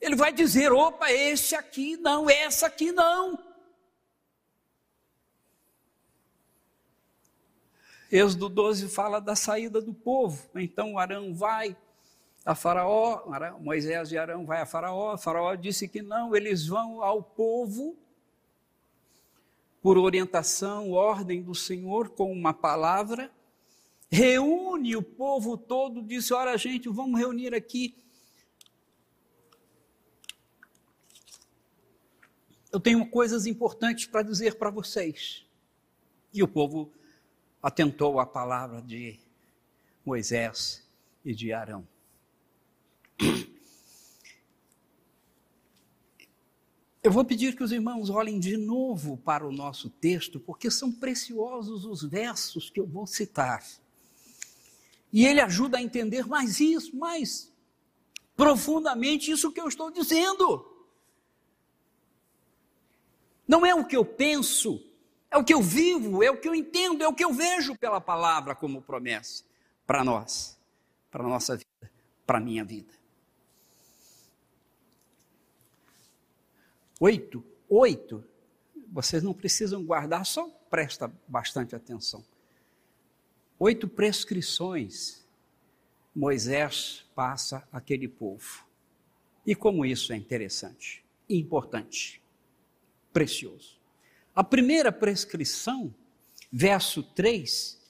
Ele 0.00 0.16
vai 0.16 0.32
dizer: 0.32 0.72
opa, 0.72 1.12
esse 1.12 1.54
aqui 1.54 1.96
não, 1.96 2.28
essa 2.28 2.66
aqui 2.66 2.90
não. 2.90 3.38
Êxodo 8.10 8.48
12 8.48 8.88
fala 8.88 9.20
da 9.20 9.36
saída 9.36 9.80
do 9.80 9.94
povo. 9.94 10.50
Então 10.56 10.98
Arão 10.98 11.32
vai, 11.32 11.76
a 12.48 12.54
Faraó, 12.54 13.24
Moisés 13.60 14.10
e 14.10 14.16
Arão 14.16 14.46
vai 14.46 14.62
a 14.62 14.64
Faraó, 14.64 15.18
Faraó 15.18 15.54
disse 15.54 15.86
que 15.86 16.00
não, 16.00 16.34
eles 16.34 16.66
vão 16.66 17.02
ao 17.02 17.22
povo 17.22 17.94
por 19.82 19.98
orientação, 19.98 20.92
ordem 20.92 21.42
do 21.42 21.54
Senhor 21.54 22.08
com 22.08 22.32
uma 22.32 22.54
palavra, 22.54 23.30
reúne 24.10 24.96
o 24.96 25.02
povo 25.02 25.58
todo, 25.58 26.02
disse: 26.02 26.32
"Olha, 26.32 26.56
gente, 26.56 26.88
vamos 26.88 27.20
reunir 27.20 27.54
aqui 27.54 27.94
eu 32.72 32.80
tenho 32.80 33.06
coisas 33.10 33.44
importantes 33.44 34.06
para 34.06 34.22
dizer 34.22 34.56
para 34.56 34.70
vocês. 34.70 35.46
E 36.32 36.42
o 36.42 36.48
povo 36.48 36.92
atentou 37.62 38.20
à 38.20 38.26
palavra 38.26 38.80
de 38.80 39.18
Moisés 40.04 40.86
e 41.24 41.34
de 41.34 41.52
Arão. 41.52 41.86
Eu 47.02 47.12
vou 47.12 47.24
pedir 47.24 47.56
que 47.56 47.62
os 47.62 47.72
irmãos 47.72 48.10
olhem 48.10 48.38
de 48.40 48.56
novo 48.56 49.16
para 49.18 49.46
o 49.46 49.52
nosso 49.52 49.88
texto, 49.88 50.38
porque 50.40 50.70
são 50.70 50.92
preciosos 50.92 51.84
os 51.84 52.02
versos 52.02 52.68
que 52.68 52.80
eu 52.80 52.86
vou 52.86 53.06
citar. 53.06 53.64
E 55.12 55.24
ele 55.24 55.40
ajuda 55.40 55.78
a 55.78 55.82
entender 55.82 56.26
mais 56.26 56.60
isso, 56.60 56.94
mais 56.96 57.50
profundamente 58.36 59.30
isso 59.30 59.50
que 59.52 59.60
eu 59.60 59.68
estou 59.68 59.90
dizendo. 59.90 60.66
Não 63.46 63.64
é 63.64 63.74
o 63.74 63.86
que 63.86 63.96
eu 63.96 64.04
penso, 64.04 64.84
é 65.30 65.38
o 65.38 65.44
que 65.44 65.54
eu 65.54 65.62
vivo, 65.62 66.22
é 66.22 66.30
o 66.30 66.38
que 66.38 66.48
eu 66.48 66.54
entendo, 66.54 67.02
é 67.02 67.08
o 67.08 67.14
que 67.14 67.24
eu 67.24 67.32
vejo 67.32 67.76
pela 67.78 68.00
palavra 68.00 68.54
como 68.54 68.82
promessa 68.82 69.44
para 69.86 70.04
nós, 70.04 70.58
para 71.10 71.24
a 71.24 71.28
nossa 71.28 71.56
vida, 71.56 71.90
para 72.26 72.36
a 72.36 72.40
minha 72.40 72.64
vida. 72.64 72.92
Oito, 77.00 77.44
oito, 77.68 78.24
vocês 78.90 79.22
não 79.22 79.32
precisam 79.32 79.84
guardar, 79.84 80.26
só 80.26 80.48
presta 80.68 81.12
bastante 81.26 81.76
atenção. 81.76 82.24
Oito 83.58 83.88
prescrições 83.88 85.26
Moisés 86.14 87.04
passa 87.14 87.66
àquele 87.70 88.08
povo. 88.08 88.66
E 89.46 89.54
como 89.54 89.86
isso 89.86 90.12
é 90.12 90.16
interessante, 90.16 91.04
importante, 91.30 92.20
precioso. 93.12 93.78
A 94.34 94.42
primeira 94.42 94.90
prescrição, 94.90 95.94
verso 96.50 97.02
3, 97.02 97.80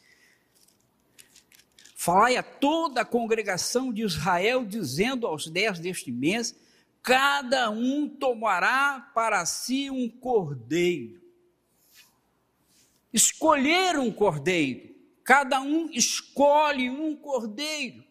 falai 1.96 2.36
a 2.36 2.42
toda 2.42 3.00
a 3.00 3.04
congregação 3.04 3.92
de 3.92 4.02
Israel, 4.02 4.64
dizendo 4.64 5.26
aos 5.26 5.48
dez 5.48 5.78
deste 5.78 6.12
mês, 6.12 6.54
cada 7.02 7.70
um 7.70 8.08
tomará 8.08 9.10
para 9.14 9.44
si 9.46 9.90
um 9.90 10.08
cordeiro. 10.08 11.20
Escolher 13.12 13.98
um 13.98 14.12
cordeiro, 14.12 14.94
cada 15.24 15.60
um 15.60 15.88
escolhe 15.90 16.90
um 16.90 17.16
cordeiro. 17.16 18.04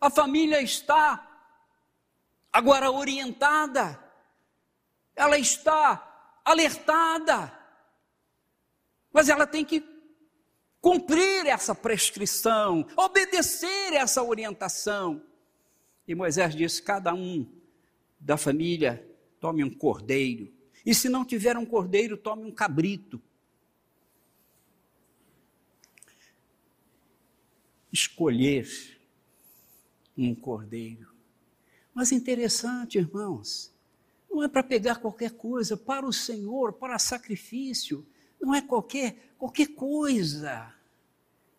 A 0.00 0.10
família 0.10 0.60
está 0.60 1.28
agora 2.52 2.90
orientada, 2.90 3.98
ela 5.16 5.38
está 5.38 6.40
alertada, 6.44 7.58
mas 9.12 9.28
ela 9.28 9.46
tem 9.46 9.64
que 9.64 9.82
cumprir 10.80 11.46
essa 11.46 11.74
prescrição, 11.74 12.86
obedecer 12.96 13.94
essa 13.94 14.22
orientação. 14.22 15.22
E 16.12 16.14
Moisés 16.14 16.54
disse: 16.54 16.82
cada 16.82 17.14
um 17.14 17.50
da 18.20 18.36
família 18.36 19.02
tome 19.40 19.64
um 19.64 19.70
cordeiro. 19.70 20.52
E 20.84 20.94
se 20.94 21.08
não 21.08 21.24
tiver 21.24 21.56
um 21.56 21.64
cordeiro, 21.64 22.18
tome 22.18 22.44
um 22.44 22.52
cabrito. 22.52 23.18
Escolher 27.90 28.68
um 30.14 30.34
cordeiro. 30.34 31.08
Mas 31.94 32.12
interessante, 32.12 32.98
irmãos, 32.98 33.72
não 34.30 34.42
é 34.42 34.48
para 34.48 34.62
pegar 34.62 34.96
qualquer 34.96 35.30
coisa, 35.30 35.78
para 35.78 36.04
o 36.04 36.12
Senhor, 36.12 36.74
para 36.74 36.98
sacrifício, 36.98 38.06
não 38.38 38.54
é 38.54 38.60
qualquer, 38.60 39.32
qualquer 39.38 39.68
coisa. 39.68 40.74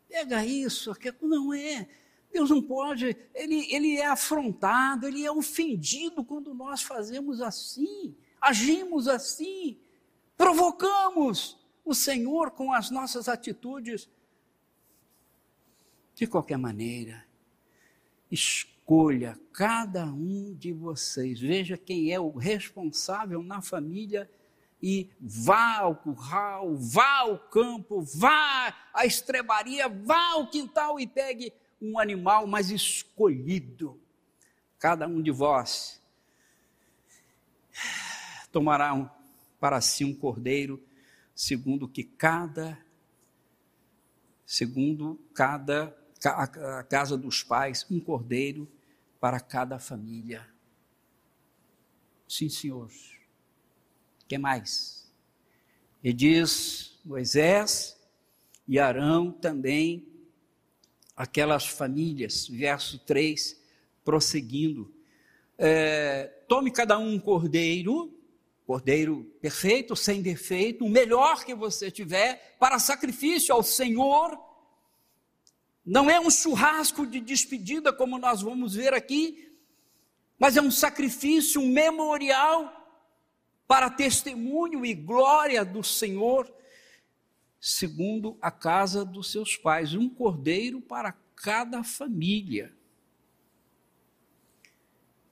Pega 0.07 0.45
isso, 0.45 0.93
não 1.23 1.51
é. 1.51 1.89
Deus 2.33 2.49
não 2.49 2.63
pode, 2.63 3.15
ele, 3.35 3.71
ele 3.71 3.97
é 3.97 4.07
afrontado, 4.07 5.07
ele 5.07 5.23
é 5.23 5.31
ofendido 5.31 6.25
quando 6.25 6.51
nós 6.51 6.81
fazemos 6.81 7.39
assim, 7.39 8.15
agimos 8.41 9.07
assim, 9.07 9.77
provocamos 10.35 11.55
o 11.85 11.93
Senhor 11.93 12.49
com 12.49 12.73
as 12.73 12.89
nossas 12.89 13.29
atitudes. 13.29 14.09
De 16.15 16.25
qualquer 16.25 16.57
maneira, 16.57 17.23
escolha 18.31 19.39
cada 19.51 20.05
um 20.05 20.55
de 20.55 20.73
vocês, 20.73 21.39
veja 21.39 21.77
quem 21.77 22.11
é 22.11 22.19
o 22.19 22.31
responsável 22.31 23.43
na 23.43 23.61
família 23.61 24.29
e 24.81 25.09
vá 25.19 25.77
ao 25.77 25.95
curral, 25.95 26.75
vá 26.75 27.19
ao 27.19 27.37
campo, 27.37 28.01
vá 28.01 28.75
à 28.91 29.05
estrebaria, 29.05 29.87
vá 29.87 30.31
ao 30.31 30.49
quintal 30.49 30.99
e 30.99 31.05
pegue 31.05 31.53
um 31.83 31.99
animal 31.99 32.47
mais 32.47 32.71
escolhido. 32.71 33.99
Cada 34.79 35.05
um 35.05 35.21
de 35.21 35.31
vós 35.31 36.01
tomará 38.51 38.93
um, 38.93 39.09
para 39.59 39.81
si 39.81 40.05
um 40.05 40.15
cordeiro, 40.15 40.81
segundo 41.35 41.87
que 41.87 42.03
cada 42.03 42.79
segundo 44.45 45.19
cada 45.33 45.97
a 46.25 46.83
casa 46.83 47.17
dos 47.17 47.43
pais, 47.43 47.85
um 47.91 47.99
cordeiro 47.99 48.71
para 49.19 49.41
cada 49.41 49.77
família. 49.77 50.47
Sim, 52.29 52.47
Senhor. 52.47 52.89
que 54.25 54.37
mais? 54.37 55.11
E 56.01 56.13
diz 56.13 56.97
Moisés 57.03 57.99
e 58.65 58.79
Arão 58.79 59.33
também 59.33 60.12
aquelas 61.15 61.65
famílias, 61.65 62.47
verso 62.47 62.99
3, 62.99 63.59
prosseguindo. 64.03 64.93
É, 65.57 66.25
tome 66.47 66.71
cada 66.71 66.97
um 66.97 67.13
um 67.13 67.19
cordeiro, 67.19 68.13
cordeiro 68.65 69.23
perfeito, 69.41 69.95
sem 69.95 70.21
defeito, 70.21 70.85
o 70.85 70.89
melhor 70.89 71.45
que 71.45 71.53
você 71.53 71.91
tiver, 71.91 72.55
para 72.59 72.79
sacrifício 72.79 73.53
ao 73.53 73.61
Senhor. 73.61 74.37
Não 75.85 76.09
é 76.09 76.19
um 76.19 76.31
churrasco 76.31 77.05
de 77.05 77.19
despedida, 77.19 77.93
como 77.93 78.17
nós 78.17 78.41
vamos 78.41 78.75
ver 78.75 78.93
aqui, 78.93 79.51
mas 80.39 80.57
é 80.57 80.61
um 80.61 80.71
sacrifício, 80.71 81.61
um 81.61 81.67
memorial 81.67 82.81
para 83.67 83.89
testemunho 83.89 84.85
e 84.85 84.93
glória 84.93 85.63
do 85.63 85.83
Senhor 85.83 86.51
segundo 87.65 88.37
a 88.41 88.51
casa 88.51 89.05
dos 89.05 89.31
seus 89.31 89.55
pais, 89.55 89.93
um 89.93 90.09
cordeiro 90.09 90.81
para 90.81 91.13
cada 91.33 91.81
família. 91.81 92.75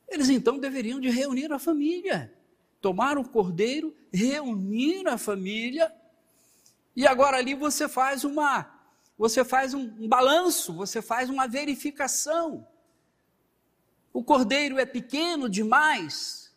Eles 0.07 0.29
então 0.29 0.57
deveriam 0.57 1.01
de 1.01 1.09
reunir 1.09 1.51
a 1.51 1.59
família, 1.59 2.33
tomar 2.79 3.17
um 3.17 3.23
cordeiro, 3.25 3.93
reunir 4.13 5.09
a 5.09 5.17
família, 5.17 5.93
e 6.95 7.05
agora 7.05 7.35
ali 7.35 7.53
você 7.53 7.89
faz 7.89 8.23
uma, 8.23 8.79
você 9.17 9.43
faz 9.43 9.73
um, 9.73 9.93
um 9.99 10.07
balanço, 10.07 10.73
você 10.73 11.01
faz 11.01 11.29
uma 11.29 11.49
verificação. 11.49 12.65
O 14.13 14.23
cordeiro 14.23 14.79
é 14.79 14.85
pequeno 14.85 15.49
demais, 15.49 16.55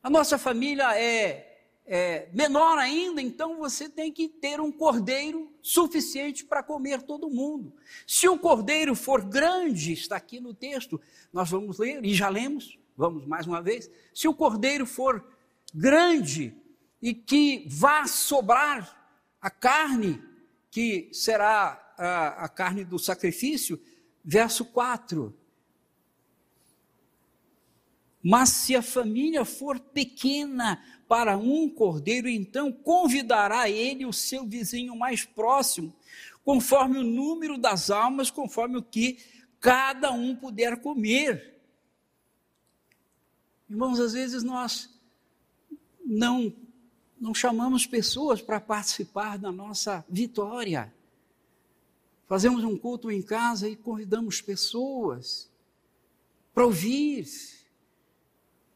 a 0.00 0.08
nossa 0.08 0.38
família 0.38 0.96
é 0.96 1.51
é, 1.94 2.26
menor 2.32 2.78
ainda, 2.78 3.20
então 3.20 3.58
você 3.58 3.86
tem 3.86 4.10
que 4.10 4.26
ter 4.26 4.58
um 4.62 4.72
cordeiro 4.72 5.52
suficiente 5.60 6.42
para 6.42 6.62
comer 6.62 7.02
todo 7.02 7.28
mundo. 7.28 7.70
Se 8.06 8.26
o 8.26 8.38
cordeiro 8.38 8.94
for 8.94 9.22
grande, 9.22 9.92
está 9.92 10.16
aqui 10.16 10.40
no 10.40 10.54
texto, 10.54 10.98
nós 11.30 11.50
vamos 11.50 11.78
ler, 11.78 12.02
e 12.02 12.14
já 12.14 12.30
lemos, 12.30 12.78
vamos 12.96 13.26
mais 13.26 13.46
uma 13.46 13.60
vez. 13.60 13.90
Se 14.14 14.26
o 14.26 14.32
cordeiro 14.32 14.86
for 14.86 15.22
grande 15.74 16.56
e 17.02 17.12
que 17.12 17.66
vá 17.68 18.06
sobrar 18.06 19.22
a 19.38 19.50
carne, 19.50 20.18
que 20.70 21.10
será 21.12 21.94
a, 21.98 22.44
a 22.44 22.48
carne 22.48 22.86
do 22.86 22.98
sacrifício, 22.98 23.78
verso 24.24 24.64
4. 24.64 25.36
Mas 28.22 28.48
se 28.48 28.74
a 28.74 28.80
família 28.80 29.44
for 29.44 29.78
pequena, 29.78 30.82
para 31.12 31.36
um 31.36 31.68
cordeiro, 31.68 32.26
então 32.26 32.72
convidará 32.72 33.68
ele 33.68 34.06
o 34.06 34.14
seu 34.14 34.46
vizinho 34.46 34.96
mais 34.96 35.26
próximo, 35.26 35.94
conforme 36.42 36.96
o 36.96 37.02
número 37.02 37.58
das 37.58 37.90
almas, 37.90 38.30
conforme 38.30 38.78
o 38.78 38.82
que 38.82 39.18
cada 39.60 40.10
um 40.10 40.34
puder 40.34 40.80
comer. 40.80 41.60
Irmãos, 43.68 44.00
às 44.00 44.14
vezes 44.14 44.42
nós 44.42 44.88
não 46.02 46.50
não 47.20 47.34
chamamos 47.34 47.84
pessoas 47.86 48.40
para 48.40 48.58
participar 48.58 49.36
da 49.36 49.52
nossa 49.52 50.02
vitória. 50.08 50.94
Fazemos 52.26 52.64
um 52.64 52.78
culto 52.78 53.10
em 53.10 53.20
casa 53.20 53.68
e 53.68 53.76
convidamos 53.76 54.40
pessoas 54.40 55.50
para 56.54 56.64
ouvir, 56.64 57.28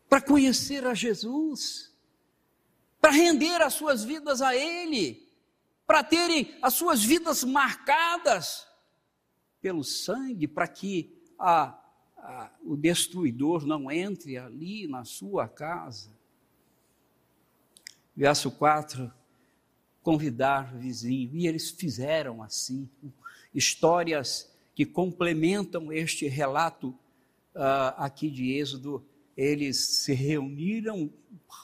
para 0.07 0.21
conhecer 0.21 0.87
a 0.87 0.93
Jesus 0.93 1.96
para 3.07 3.15
render 3.15 3.63
as 3.63 3.75
suas 3.75 4.03
vidas 4.03 4.43
a 4.43 4.57
Ele, 4.57 5.25
para 5.87 6.03
terem 6.03 6.53
as 6.61 6.75
suas 6.75 7.05
vidas 7.05 7.45
marcadas 7.45 8.67
pelo 9.63 9.85
sangue, 9.85 10.49
para 10.49 10.67
que 10.67 11.17
a, 11.39 11.79
a, 12.19 12.51
o 12.65 12.77
destruidor 12.77 13.65
não 13.65 13.93
entre 13.93 14.37
ali 14.37 14.89
na 14.89 15.05
sua 15.05 15.47
casa. 15.47 16.11
Verso 18.17 18.51
4: 18.51 19.09
convidar 20.03 20.75
o 20.75 20.79
vizinho, 20.81 21.31
e 21.33 21.47
eles 21.47 21.71
fizeram 21.71 22.43
assim. 22.43 22.91
Histórias 23.55 24.53
que 24.75 24.85
complementam 24.85 25.93
este 25.93 26.27
relato 26.27 26.89
uh, 27.55 27.95
aqui 27.99 28.29
de 28.29 28.51
Êxodo 28.51 29.07
eles 29.37 29.77
se 29.77 30.15
reuniram 30.15 31.13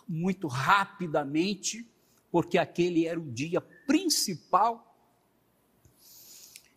muito 0.07 0.47
rapidamente, 0.47 1.87
porque 2.31 2.59
aquele 2.59 3.07
era 3.07 3.19
o 3.19 3.31
dia 3.31 3.61
principal, 3.61 4.89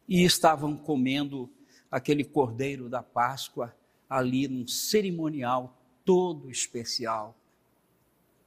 e 0.07 0.23
estavam 0.23 0.77
comendo 0.77 1.49
aquele 1.89 2.23
cordeiro 2.23 2.87
da 2.87 3.01
Páscoa 3.01 3.75
ali 4.07 4.47
num 4.47 4.67
cerimonial 4.67 5.81
todo 6.03 6.49
especial, 6.51 7.35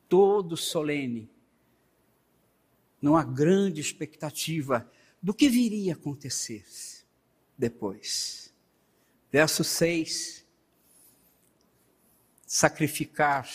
todo 0.09 0.57
solene, 0.57 1.29
numa 3.03 3.25
grande 3.25 3.81
expectativa 3.81 4.89
do 5.21 5.35
que 5.35 5.49
viria 5.49 5.93
a 5.93 5.97
acontecer 5.97 6.65
depois. 7.57 8.55
Verso 9.31 9.65
6 9.65 10.47
sacrificar. 12.49 13.47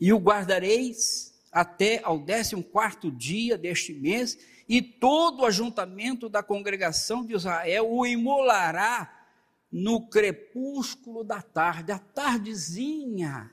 E 0.00 0.12
o 0.12 0.18
guardareis 0.18 1.34
até 1.52 2.00
ao 2.04 2.20
décimo 2.20 2.62
quarto 2.62 3.10
dia 3.10 3.58
deste 3.58 3.92
mês, 3.92 4.38
e 4.68 4.80
todo 4.80 5.40
o 5.40 5.44
ajuntamento 5.44 6.28
da 6.28 6.44
congregação 6.44 7.26
de 7.26 7.34
Israel 7.34 7.90
o 7.90 8.06
imolará 8.06 9.26
no 9.70 10.06
crepúsculo 10.06 11.24
da 11.24 11.42
tarde, 11.42 11.90
a 11.90 11.98
tardezinha. 11.98 13.52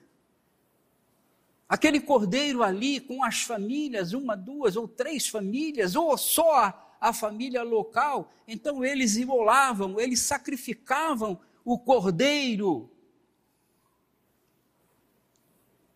Aquele 1.67 1.99
cordeiro 1.99 2.61
ali 2.61 2.99
com 2.99 3.23
as 3.23 3.41
famílias, 3.41 4.13
uma, 4.13 4.37
duas 4.37 4.75
ou 4.75 4.87
três 4.87 5.27
famílias, 5.27 5.95
ou 5.95 6.15
só 6.17 6.95
a 7.01 7.11
família 7.11 7.63
local, 7.63 8.31
então 8.47 8.85
eles 8.85 9.15
imolavam, 9.15 9.99
eles 9.99 10.21
sacrificavam 10.21 11.39
o 11.65 11.77
cordeiro 11.77 12.89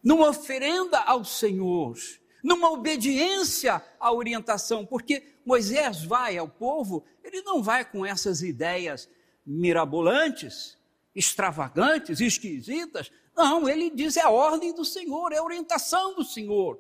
numa 0.04 0.30
oferenda 0.30 1.00
ao 1.00 1.24
Senhor, 1.24 1.96
numa 2.44 2.72
obediência 2.72 3.84
à 4.00 4.12
orientação, 4.12 4.86
porque 4.86 5.24
Moisés 5.46 6.04
vai 6.04 6.38
ao 6.38 6.48
povo, 6.48 7.04
ele 7.24 7.42
não 7.42 7.62
vai 7.62 7.86
com 7.86 8.06
essas 8.06 8.42
ideias 8.42 9.10
mirabolantes, 9.46 10.78
extravagantes, 11.16 12.20
esquisitas. 12.20 13.12
Não, 13.36 13.68
ele 13.68 13.90
diz 13.90 14.18
é 14.18 14.22
a 14.22 14.30
ordem 14.30 14.74
do 14.74 14.86
Senhor, 14.86 15.32
é 15.32 15.38
a 15.38 15.44
orientação 15.44 16.16
do 16.16 16.24
Senhor. 16.24 16.80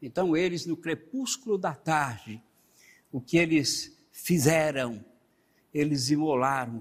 Então 0.00 0.36
eles, 0.36 0.66
no 0.66 0.76
crepúsculo 0.76 1.56
da 1.56 1.74
tarde, 1.74 2.42
o 3.10 3.20
que 3.20 3.36
eles 3.36 3.96
fizeram? 4.10 5.04
Eles 5.72 6.10
imolaram 6.10 6.76
o 6.76 6.80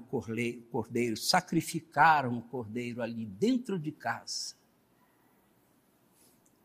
cordeiro, 0.69 1.15
sacrificaram 1.15 2.37
o 2.37 2.41
cordeiro 2.41 3.01
ali 3.01 3.25
dentro 3.25 3.79
de 3.79 3.91
casa. 3.91 4.55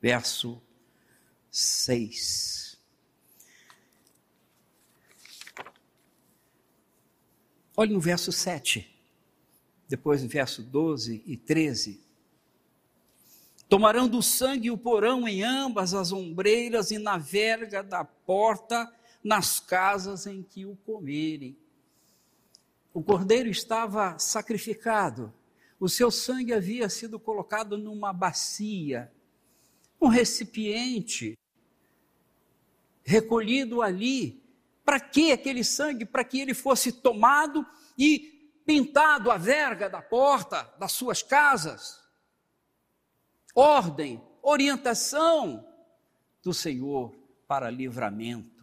Verso 0.00 0.60
6. 1.50 2.76
Olhe 7.76 7.92
no 7.92 8.00
verso 8.00 8.32
7, 8.32 8.90
depois 9.86 10.22
no 10.22 10.28
verso 10.28 10.62
12 10.62 11.22
e 11.26 11.36
13. 11.36 12.00
Tomarão 13.68 14.08
do 14.08 14.22
sangue 14.22 14.70
o 14.70 14.78
porão 14.78 15.28
em 15.28 15.42
ambas 15.42 15.92
as 15.92 16.10
ombreiras 16.10 16.90
e 16.90 16.98
na 16.98 17.18
verga 17.18 17.82
da 17.82 18.04
porta 18.04 18.92
nas 19.22 19.60
casas 19.60 20.26
em 20.26 20.42
que 20.42 20.64
o 20.64 20.76
comerem. 20.86 21.56
O 22.96 23.02
cordeiro 23.02 23.50
estava 23.50 24.18
sacrificado, 24.18 25.30
o 25.78 25.86
seu 25.86 26.10
sangue 26.10 26.54
havia 26.54 26.88
sido 26.88 27.20
colocado 27.20 27.76
numa 27.76 28.10
bacia, 28.10 29.12
um 30.00 30.08
recipiente, 30.08 31.38
recolhido 33.04 33.82
ali. 33.82 34.42
Para 34.82 34.98
que 34.98 35.30
aquele 35.30 35.62
sangue? 35.62 36.06
Para 36.06 36.24
que 36.24 36.40
ele 36.40 36.54
fosse 36.54 36.90
tomado 36.90 37.66
e 37.98 38.50
pintado 38.64 39.30
a 39.30 39.36
verga 39.36 39.90
da 39.90 40.00
porta 40.00 40.62
das 40.78 40.92
suas 40.92 41.22
casas. 41.22 42.02
Ordem, 43.54 44.26
orientação 44.40 45.68
do 46.42 46.54
Senhor 46.54 47.14
para 47.46 47.68
livramento 47.68 48.55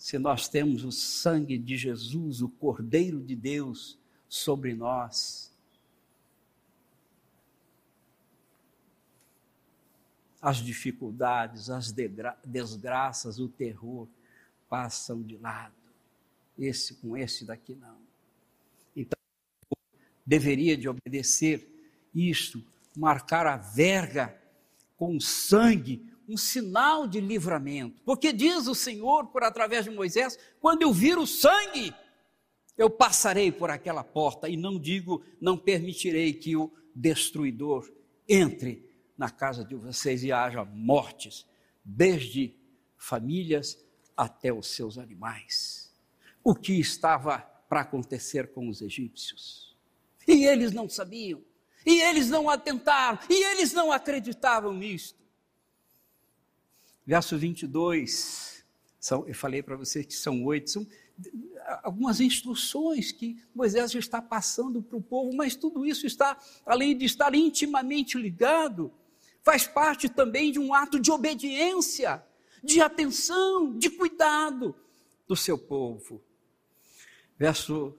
se 0.00 0.18
nós 0.18 0.48
temos 0.48 0.82
o 0.82 0.90
sangue 0.90 1.58
de 1.58 1.76
Jesus, 1.76 2.40
o 2.40 2.48
Cordeiro 2.48 3.22
de 3.22 3.36
Deus, 3.36 3.98
sobre 4.30 4.72
nós. 4.72 5.52
As 10.40 10.56
dificuldades, 10.56 11.68
as 11.68 11.94
desgraças, 12.42 13.38
o 13.38 13.46
terror 13.46 14.08
passam 14.70 15.22
de 15.22 15.36
lado. 15.36 15.74
Esse 16.58 16.94
com 16.94 17.14
esse 17.14 17.44
daqui 17.44 17.74
não. 17.74 17.98
Então, 18.96 19.18
deveria 20.24 20.78
de 20.78 20.88
obedecer 20.88 21.70
isto, 22.14 22.64
marcar 22.96 23.46
a 23.46 23.58
verga 23.58 24.34
com 24.96 25.20
sangue 25.20 26.09
um 26.30 26.36
sinal 26.36 27.06
de 27.06 27.20
livramento. 27.20 28.00
Porque 28.04 28.32
diz 28.32 28.66
o 28.66 28.74
Senhor, 28.74 29.26
por 29.28 29.42
através 29.42 29.84
de 29.84 29.90
Moisés: 29.90 30.38
quando 30.60 30.82
eu 30.82 30.92
vir 30.92 31.18
o 31.18 31.26
sangue, 31.26 31.92
eu 32.78 32.88
passarei 32.88 33.50
por 33.50 33.70
aquela 33.70 34.04
porta, 34.04 34.48
e 34.48 34.56
não 34.56 34.78
digo, 34.78 35.22
não 35.40 35.58
permitirei 35.58 36.32
que 36.32 36.56
o 36.56 36.72
destruidor 36.94 37.90
entre 38.28 38.88
na 39.18 39.28
casa 39.28 39.64
de 39.64 39.74
vocês 39.74 40.24
e 40.24 40.32
haja 40.32 40.64
mortes, 40.64 41.46
desde 41.84 42.56
famílias 42.96 43.78
até 44.16 44.52
os 44.52 44.68
seus 44.68 44.96
animais. 44.96 45.92
O 46.42 46.54
que 46.54 46.80
estava 46.80 47.38
para 47.68 47.82
acontecer 47.82 48.52
com 48.52 48.68
os 48.68 48.80
egípcios? 48.80 49.76
E 50.26 50.46
eles 50.46 50.72
não 50.72 50.88
sabiam, 50.88 51.42
e 51.84 52.00
eles 52.00 52.30
não 52.30 52.48
atentaram, 52.48 53.18
e 53.28 53.44
eles 53.50 53.72
não 53.72 53.92
acreditavam 53.92 54.72
nisto. 54.72 55.19
Verso 57.10 57.36
22, 57.36 58.64
são, 59.00 59.26
eu 59.26 59.34
falei 59.34 59.64
para 59.64 59.74
vocês 59.76 60.06
que 60.06 60.14
são 60.14 60.44
oito, 60.44 60.70
são 60.70 60.86
algumas 61.82 62.20
instruções 62.20 63.10
que 63.10 63.36
Moisés 63.52 63.90
já 63.90 63.98
está 63.98 64.22
passando 64.22 64.80
para 64.80 64.96
o 64.96 65.02
povo, 65.02 65.34
mas 65.34 65.56
tudo 65.56 65.84
isso 65.84 66.06
está, 66.06 66.40
além 66.64 66.96
de 66.96 67.04
estar 67.04 67.34
intimamente 67.34 68.16
ligado, 68.16 68.92
faz 69.42 69.66
parte 69.66 70.08
também 70.08 70.52
de 70.52 70.60
um 70.60 70.72
ato 70.72 71.00
de 71.00 71.10
obediência, 71.10 72.24
de 72.62 72.80
atenção, 72.80 73.76
de 73.76 73.90
cuidado 73.90 74.72
do 75.26 75.34
seu 75.34 75.58
povo. 75.58 76.22
Verso, 77.36 77.98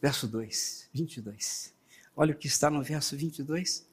verso 0.00 0.28
2, 0.28 0.90
22. 0.92 1.74
Olha 2.14 2.34
o 2.34 2.38
que 2.38 2.46
está 2.46 2.70
no 2.70 2.84
verso 2.84 3.16
22. 3.16 3.84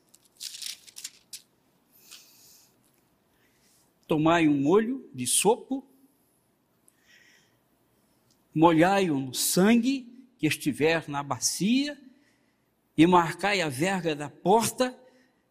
Tomai 4.11 4.45
um 4.45 4.61
molho 4.61 5.09
de 5.13 5.25
sopo, 5.25 5.87
molhai-o 8.53 9.17
no 9.17 9.33
sangue 9.33 10.05
que 10.37 10.45
estiver 10.45 11.07
na 11.07 11.23
bacia, 11.23 11.97
e 12.97 13.07
marcai 13.07 13.61
a 13.61 13.69
verga 13.69 14.13
da 14.13 14.29
porta 14.29 14.93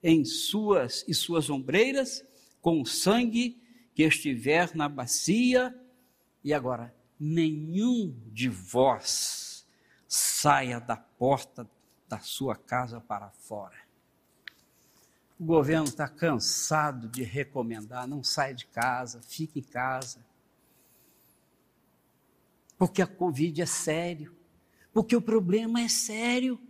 em 0.02 0.26
suas 0.26 1.06
e 1.08 1.14
suas 1.14 1.48
ombreiras, 1.48 2.22
com 2.60 2.82
o 2.82 2.84
sangue 2.84 3.58
que 3.94 4.02
estiver 4.02 4.76
na 4.76 4.90
bacia, 4.90 5.74
e 6.44 6.52
agora, 6.52 6.94
nenhum 7.18 8.14
de 8.26 8.50
vós 8.50 9.66
saia 10.06 10.78
da 10.78 10.98
porta 10.98 11.66
da 12.06 12.18
sua 12.18 12.56
casa 12.56 13.00
para 13.00 13.30
fora. 13.30 13.89
O 15.40 15.44
governo 15.46 15.86
está 15.86 16.06
cansado 16.06 17.08
de 17.08 17.22
recomendar: 17.22 18.06
não 18.06 18.22
sai 18.22 18.54
de 18.54 18.66
casa, 18.66 19.22
fique 19.22 19.60
em 19.60 19.62
casa. 19.62 20.22
Porque 22.76 23.00
a 23.00 23.06
Covid 23.06 23.62
é 23.62 23.64
sério. 23.64 24.36
Porque 24.92 25.16
o 25.16 25.22
problema 25.22 25.80
é 25.80 25.88
sério. 25.88 26.60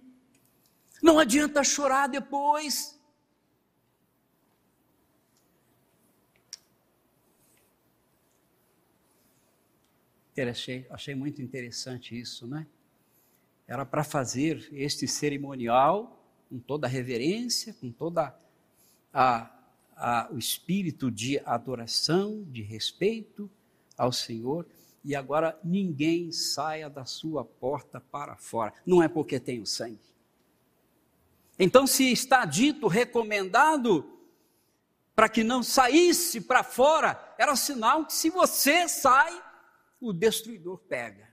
Não 1.02 1.18
adianta 1.18 1.64
chorar 1.64 2.06
depois. 2.06 2.96
Achei, 10.38 10.86
achei 10.90 11.14
muito 11.14 11.42
interessante 11.42 12.18
isso, 12.18 12.46
né? 12.46 12.66
Era 13.66 13.84
para 13.84 14.04
fazer 14.04 14.68
este 14.72 15.06
cerimonial 15.08 16.24
com 16.48 16.58
toda 16.58 16.86
a 16.86 16.90
reverência, 16.90 17.74
com 17.74 17.92
toda 17.92 18.22
a, 18.22 18.49
a, 19.12 20.28
o 20.30 20.38
espírito 20.38 21.10
de 21.10 21.38
adoração, 21.44 22.44
de 22.44 22.62
respeito 22.62 23.50
ao 23.96 24.12
Senhor, 24.12 24.66
e 25.04 25.14
agora 25.14 25.58
ninguém 25.64 26.30
saia 26.32 26.88
da 26.88 27.04
sua 27.04 27.44
porta 27.44 28.00
para 28.00 28.36
fora. 28.36 28.72
Não 28.86 29.02
é 29.02 29.08
porque 29.08 29.40
tem 29.40 29.60
o 29.60 29.66
sangue. 29.66 29.98
Então, 31.58 31.86
se 31.86 32.10
está 32.10 32.44
dito, 32.44 32.86
recomendado, 32.86 34.18
para 35.14 35.28
que 35.28 35.44
não 35.44 35.62
saísse 35.62 36.40
para 36.40 36.62
fora, 36.62 37.34
era 37.38 37.54
sinal 37.54 38.06
que 38.06 38.14
se 38.14 38.30
você 38.30 38.88
sai, 38.88 39.42
o 40.00 40.12
destruidor 40.12 40.78
pega. 40.78 41.28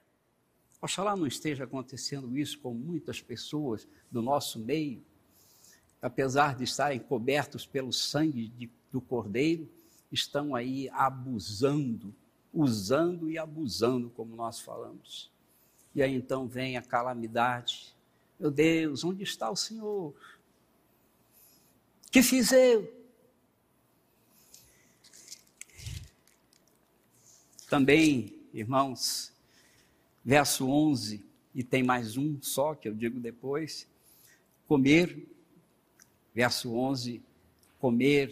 Oxalá 0.82 1.16
não 1.16 1.26
esteja 1.26 1.64
acontecendo 1.64 2.38
isso 2.38 2.60
com 2.60 2.74
muitas 2.74 3.22
pessoas 3.22 3.88
do 4.12 4.22
nosso 4.22 4.60
meio 4.60 5.04
apesar 6.02 6.56
de 6.56 6.64
estarem 6.64 7.00
cobertos 7.00 7.66
pelo 7.66 7.92
sangue 7.92 8.50
de, 8.50 8.70
do 8.92 9.02
Cordeiro, 9.02 9.70
estão 10.12 10.56
aí 10.56 10.90
abusando, 10.90 12.14
usando 12.54 13.30
e 13.30 13.38
abusando, 13.38 14.10
como 14.10 14.36
nós 14.36 14.60
falamos. 14.60 15.32
E 15.94 16.02
aí 16.02 16.14
então 16.14 16.48
vem 16.48 16.78
a 16.78 16.82
calamidade. 16.82 17.96
Meu 18.40 18.52
Deus, 18.52 19.04
onde 19.04 19.24
está 19.24 19.50
o 19.50 19.56
Senhor? 19.56 20.14
Que 22.12 22.22
fiz 22.22 22.52
eu? 22.52 22.96
Também, 27.70 28.34
irmãos, 28.54 29.34
verso 30.24 30.70
11, 30.70 31.26
e 31.54 31.64
tem 31.64 31.84
mais 31.84 32.16
um 32.16 32.42
só 32.42 32.74
que 32.74 32.88
eu 32.88 32.94
digo 32.94 33.20
depois: 33.20 33.88
comer 34.68 35.28
verso 36.38 36.72
11, 36.72 37.24
comer 37.80 38.32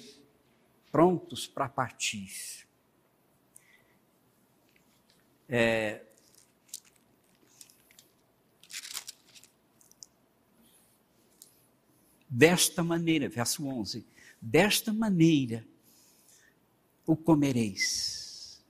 prontos 0.91 1.47
para 1.47 1.67
partir. 1.67 2.67
É, 5.49 6.05
desta 12.29 12.83
maneira, 12.83 13.27
verso 13.27 13.65
11, 13.65 14.05
desta 14.39 14.93
maneira 14.93 15.65
o 17.07 17.17
comereis. 17.17 18.63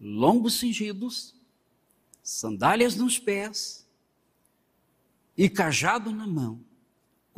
Lombos 0.00 0.60
cingidos, 0.60 1.34
sandálias 2.22 2.94
nos 2.94 3.18
pés 3.18 3.84
e 5.36 5.50
cajado 5.50 6.12
na 6.12 6.28
mão 6.28 6.69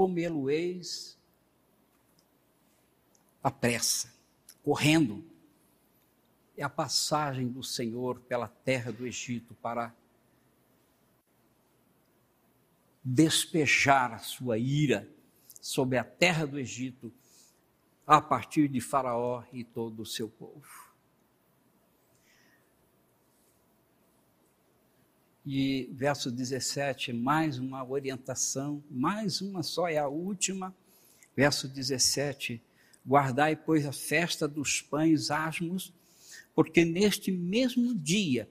comê-lo-eis 0.03 1.17
à 3.41 3.53
pressa, 3.53 4.12
correndo. 4.65 5.25
é 6.57 6.65
a 6.65 6.69
passagem 6.69 7.47
do 7.47 7.62
Senhor 7.62 8.19
pela 8.23 8.49
terra 8.49 8.91
do 8.91 9.07
Egito 9.07 9.55
para 9.62 9.95
despejar 13.05 14.12
a 14.12 14.19
sua 14.19 14.59
ira 14.59 15.09
sobre 15.61 15.99
a 15.99 16.03
terra 16.03 16.49
do 16.49 16.59
Egito 16.59 17.12
a 18.05 18.21
partir 18.21 18.67
de 18.67 18.81
Faraó 18.81 19.45
e 19.53 19.62
todo 19.62 20.03
o 20.03 20.07
seu 20.07 20.29
povo. 20.29 20.82
E 25.44 25.90
verso 25.92 26.31
17, 26.31 27.12
mais 27.12 27.59
uma 27.59 27.85
orientação, 27.85 28.83
mais 28.88 29.40
uma 29.40 29.62
só, 29.62 29.88
é 29.88 29.98
a 29.98 30.07
última. 30.07 30.74
Verso 31.37 31.66
17: 31.66 32.62
Guardai, 33.05 33.57
pois, 33.57 33.85
a 33.85 33.92
festa 33.92 34.46
dos 34.46 34.81
pães 34.81 35.31
asmos, 35.31 35.92
porque 36.55 36.85
neste 36.85 37.33
mesmo 37.33 37.92
dia 37.94 38.48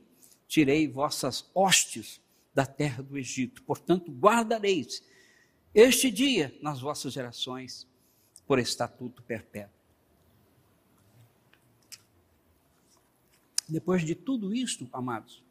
tirei 0.48 0.88
vossas 0.88 1.50
hostes 1.54 2.20
da 2.54 2.66
terra 2.66 3.02
do 3.02 3.18
Egito. 3.18 3.64
Portanto, 3.64 4.12
guardareis 4.12 5.02
este 5.74 6.12
dia 6.12 6.54
nas 6.62 6.82
vossas 6.82 7.14
gerações 7.14 7.88
por 8.46 8.60
estatuto 8.60 9.24
perpétuo. 9.24 9.80
Depois 13.70 14.04
de 14.04 14.14
tudo 14.14 14.54
isto, 14.54 14.90
amados, 14.92 15.42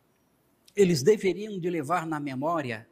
eles 0.75 1.03
deveriam 1.03 1.59
de 1.59 1.69
levar 1.69 2.07
na 2.07 2.21
memória 2.21 2.89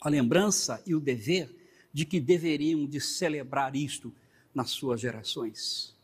a 0.00 0.08
lembrança 0.08 0.82
e 0.86 0.94
o 0.94 1.00
dever 1.00 1.54
de 1.92 2.04
que 2.04 2.20
deveriam 2.20 2.86
de 2.86 3.00
celebrar 3.00 3.76
isto 3.76 4.12
nas 4.54 4.70
suas 4.70 5.00
gerações. 5.00 5.94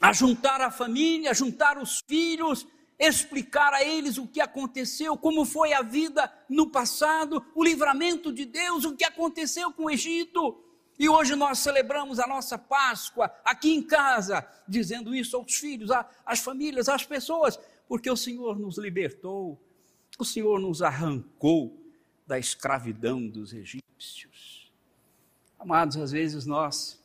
A 0.00 0.12
juntar 0.12 0.60
a 0.60 0.70
família, 0.70 1.34
juntar 1.34 1.78
os 1.78 2.00
filhos, 2.06 2.66
explicar 2.98 3.72
a 3.72 3.82
eles 3.82 4.18
o 4.18 4.26
que 4.26 4.40
aconteceu, 4.40 5.16
como 5.16 5.44
foi 5.44 5.72
a 5.72 5.82
vida 5.82 6.32
no 6.48 6.70
passado, 6.70 7.44
o 7.54 7.64
livramento 7.64 8.32
de 8.32 8.44
Deus, 8.44 8.84
o 8.84 8.96
que 8.96 9.04
aconteceu 9.04 9.72
com 9.72 9.84
o 9.84 9.90
Egito. 9.90 10.62
E 10.98 11.08
hoje 11.08 11.34
nós 11.34 11.58
celebramos 11.58 12.20
a 12.20 12.26
nossa 12.26 12.56
Páscoa 12.56 13.32
aqui 13.44 13.72
em 13.72 13.82
casa, 13.82 14.46
dizendo 14.68 15.14
isso 15.14 15.36
aos 15.36 15.54
filhos, 15.54 15.90
às 16.24 16.38
famílias, 16.38 16.88
às 16.88 17.04
pessoas, 17.04 17.58
porque 17.88 18.10
o 18.10 18.16
Senhor 18.16 18.58
nos 18.58 18.78
libertou, 18.78 19.60
o 20.18 20.24
Senhor 20.24 20.60
nos 20.60 20.82
arrancou 20.82 21.78
da 22.26 22.38
escravidão 22.38 23.26
dos 23.26 23.52
egípcios. 23.52 24.70
Amados, 25.58 25.96
às 25.96 26.12
vezes 26.12 26.46
nós 26.46 27.00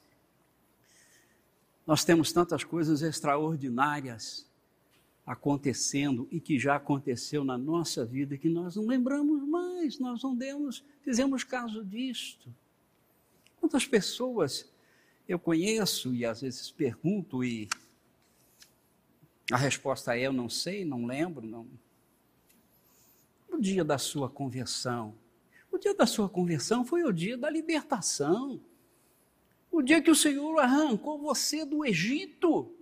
nós 1.86 2.04
temos 2.04 2.34
tantas 2.34 2.66
coisas 2.66 3.02
extraordinárias 3.02 4.46
acontecendo 5.26 6.28
e 6.30 6.40
que 6.40 6.60
já 6.60 6.76
aconteceu 6.76 7.46
na 7.46 7.58
nossa 7.58 8.06
vida 8.06 8.38
que 8.38 8.50
nós 8.50 8.76
não 8.76 8.86
lembramos 8.86 9.48
mais, 9.48 9.98
nós 9.98 10.22
não 10.22 10.36
demos, 10.36 10.84
fizemos 11.02 11.46
caso 11.46 11.86
disto. 11.86 12.54
Quantas 13.60 13.86
pessoas 13.86 14.70
eu 15.28 15.40
conheço 15.40 16.14
e 16.14 16.26
às 16.26 16.42
vezes 16.42 16.72
pergunto 16.72 17.44
e 17.44 17.70
a 19.52 19.58
resposta 19.58 20.18
é: 20.18 20.22
eu 20.22 20.34
não 20.34 20.50
sei, 20.50 20.84
não 20.84 21.06
lembro. 21.06 21.46
Não. 21.46 21.68
O 23.50 23.58
dia 23.58 23.84
da 23.84 23.98
sua 23.98 24.30
conversão. 24.30 25.16
O 25.72 25.78
dia 25.78 25.94
da 25.94 26.06
sua 26.06 26.30
conversão 26.30 26.86
foi 26.86 27.04
o 27.04 27.12
dia 27.12 27.38
da 27.38 27.50
libertação. 27.50 28.60
O 29.72 29.82
dia 29.82 30.02
que 30.02 30.12
o 30.12 30.16
Senhor 30.16 30.58
arrancou 30.60 31.20
você 31.20 31.66
do 31.66 31.86
Egito 31.86 32.74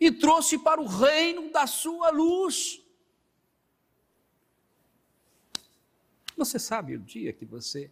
e 0.00 0.10
trouxe 0.10 0.58
para 0.58 0.80
o 0.80 0.86
reino 0.86 1.50
da 1.50 1.66
sua 1.66 2.10
luz. 2.10 2.82
Você 6.36 6.58
sabe 6.58 6.94
o 6.94 7.00
dia 7.00 7.32
que 7.32 7.44
você 7.44 7.90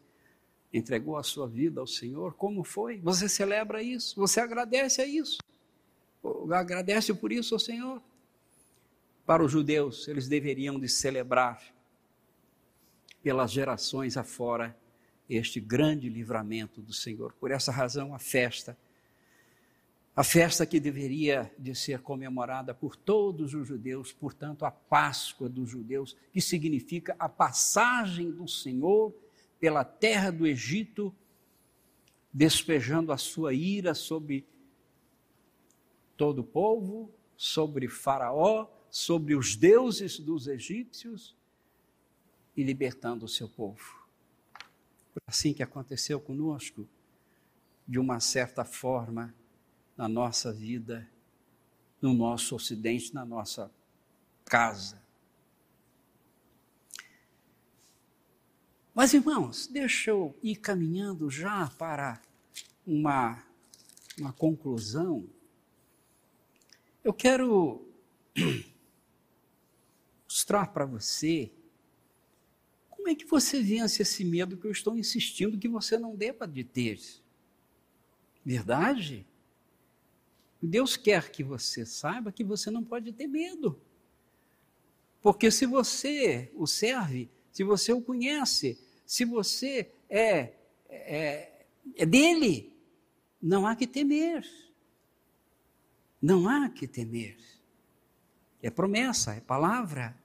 entregou 0.72 1.16
a 1.16 1.22
sua 1.22 1.48
vida 1.48 1.80
ao 1.80 1.86
Senhor? 1.86 2.34
Como 2.34 2.62
foi? 2.62 2.98
Você 3.00 3.28
celebra 3.28 3.82
isso? 3.82 4.14
Você 4.16 4.40
agradece 4.40 5.02
a 5.02 5.06
isso? 5.06 5.38
Agradece 6.52 7.12
por 7.14 7.32
isso 7.32 7.54
ao 7.54 7.58
Senhor. 7.58 8.02
Para 9.24 9.44
os 9.44 9.50
judeus, 9.50 10.06
eles 10.06 10.28
deveriam 10.28 10.78
de 10.78 10.88
celebrar 10.88 11.60
pelas 13.22 13.50
gerações 13.50 14.16
afora 14.16 14.76
este 15.28 15.58
grande 15.58 16.08
livramento 16.08 16.80
do 16.80 16.92
Senhor. 16.92 17.32
Por 17.32 17.50
essa 17.50 17.72
razão, 17.72 18.14
a 18.14 18.18
festa, 18.18 18.78
a 20.14 20.22
festa 20.22 20.64
que 20.64 20.78
deveria 20.78 21.52
de 21.58 21.74
ser 21.74 22.00
comemorada 22.00 22.72
por 22.72 22.94
todos 22.94 23.52
os 23.52 23.66
judeus, 23.66 24.12
portanto, 24.12 24.64
a 24.64 24.70
Páscoa 24.70 25.48
dos 25.48 25.68
judeus, 25.68 26.16
que 26.32 26.40
significa 26.40 27.16
a 27.18 27.28
passagem 27.28 28.30
do 28.30 28.46
Senhor 28.46 29.12
pela 29.58 29.84
terra 29.84 30.30
do 30.30 30.46
Egito, 30.46 31.14
despejando 32.32 33.12
a 33.12 33.18
sua 33.18 33.52
ira 33.52 33.94
sobre 33.94 34.46
todo 36.16 36.40
o 36.40 36.44
povo, 36.44 37.12
sobre 37.36 37.88
Faraó, 37.88 38.68
sobre 38.90 39.34
os 39.34 39.56
deuses 39.56 40.18
dos 40.18 40.46
egípcios 40.46 41.36
e 42.56 42.62
libertando 42.62 43.26
o 43.26 43.28
seu 43.28 43.48
povo. 43.48 44.06
Assim 45.26 45.52
que 45.52 45.62
aconteceu 45.62 46.20
conosco, 46.20 46.88
de 47.86 47.98
uma 47.98 48.20
certa 48.20 48.64
forma, 48.64 49.34
na 49.96 50.08
nossa 50.08 50.52
vida, 50.52 51.08
no 52.00 52.12
nosso 52.12 52.54
ocidente, 52.54 53.14
na 53.14 53.24
nossa 53.24 53.70
casa. 54.44 55.00
Mas, 58.94 59.12
irmãos, 59.12 59.66
deixa 59.66 60.10
eu 60.10 60.34
ir 60.42 60.56
caminhando 60.56 61.30
já 61.30 61.68
para 61.78 62.20
uma, 62.86 63.42
uma 64.18 64.32
conclusão 64.32 65.28
eu 67.06 67.14
quero 67.14 67.86
mostrar 70.28 70.66
para 70.72 70.84
você 70.84 71.52
como 72.90 73.08
é 73.08 73.14
que 73.14 73.24
você 73.24 73.62
vence 73.62 74.02
esse 74.02 74.24
medo 74.24 74.56
que 74.56 74.66
eu 74.66 74.72
estou 74.72 74.98
insistindo 74.98 75.56
que 75.56 75.68
você 75.68 75.96
não 75.96 76.16
deva 76.16 76.48
de 76.48 76.64
ter. 76.64 77.00
Verdade? 78.44 79.24
Deus 80.60 80.96
quer 80.96 81.30
que 81.30 81.44
você 81.44 81.86
saiba 81.86 82.32
que 82.32 82.42
você 82.42 82.72
não 82.72 82.82
pode 82.82 83.12
ter 83.12 83.28
medo. 83.28 83.80
Porque 85.22 85.48
se 85.48 85.64
você 85.64 86.50
o 86.56 86.66
serve, 86.66 87.30
se 87.52 87.62
você 87.62 87.92
o 87.92 88.02
conhece, 88.02 88.80
se 89.06 89.24
você 89.24 89.92
é, 90.10 90.54
é, 90.88 91.66
é 91.94 92.04
dele, 92.04 92.76
não 93.40 93.64
há 93.64 93.76
que 93.76 93.86
temer. 93.86 94.44
Não 96.26 96.48
há 96.48 96.68
que 96.68 96.88
temer. 96.88 97.38
É 98.60 98.68
promessa, 98.68 99.34
é 99.34 99.40
palavra. 99.40 100.20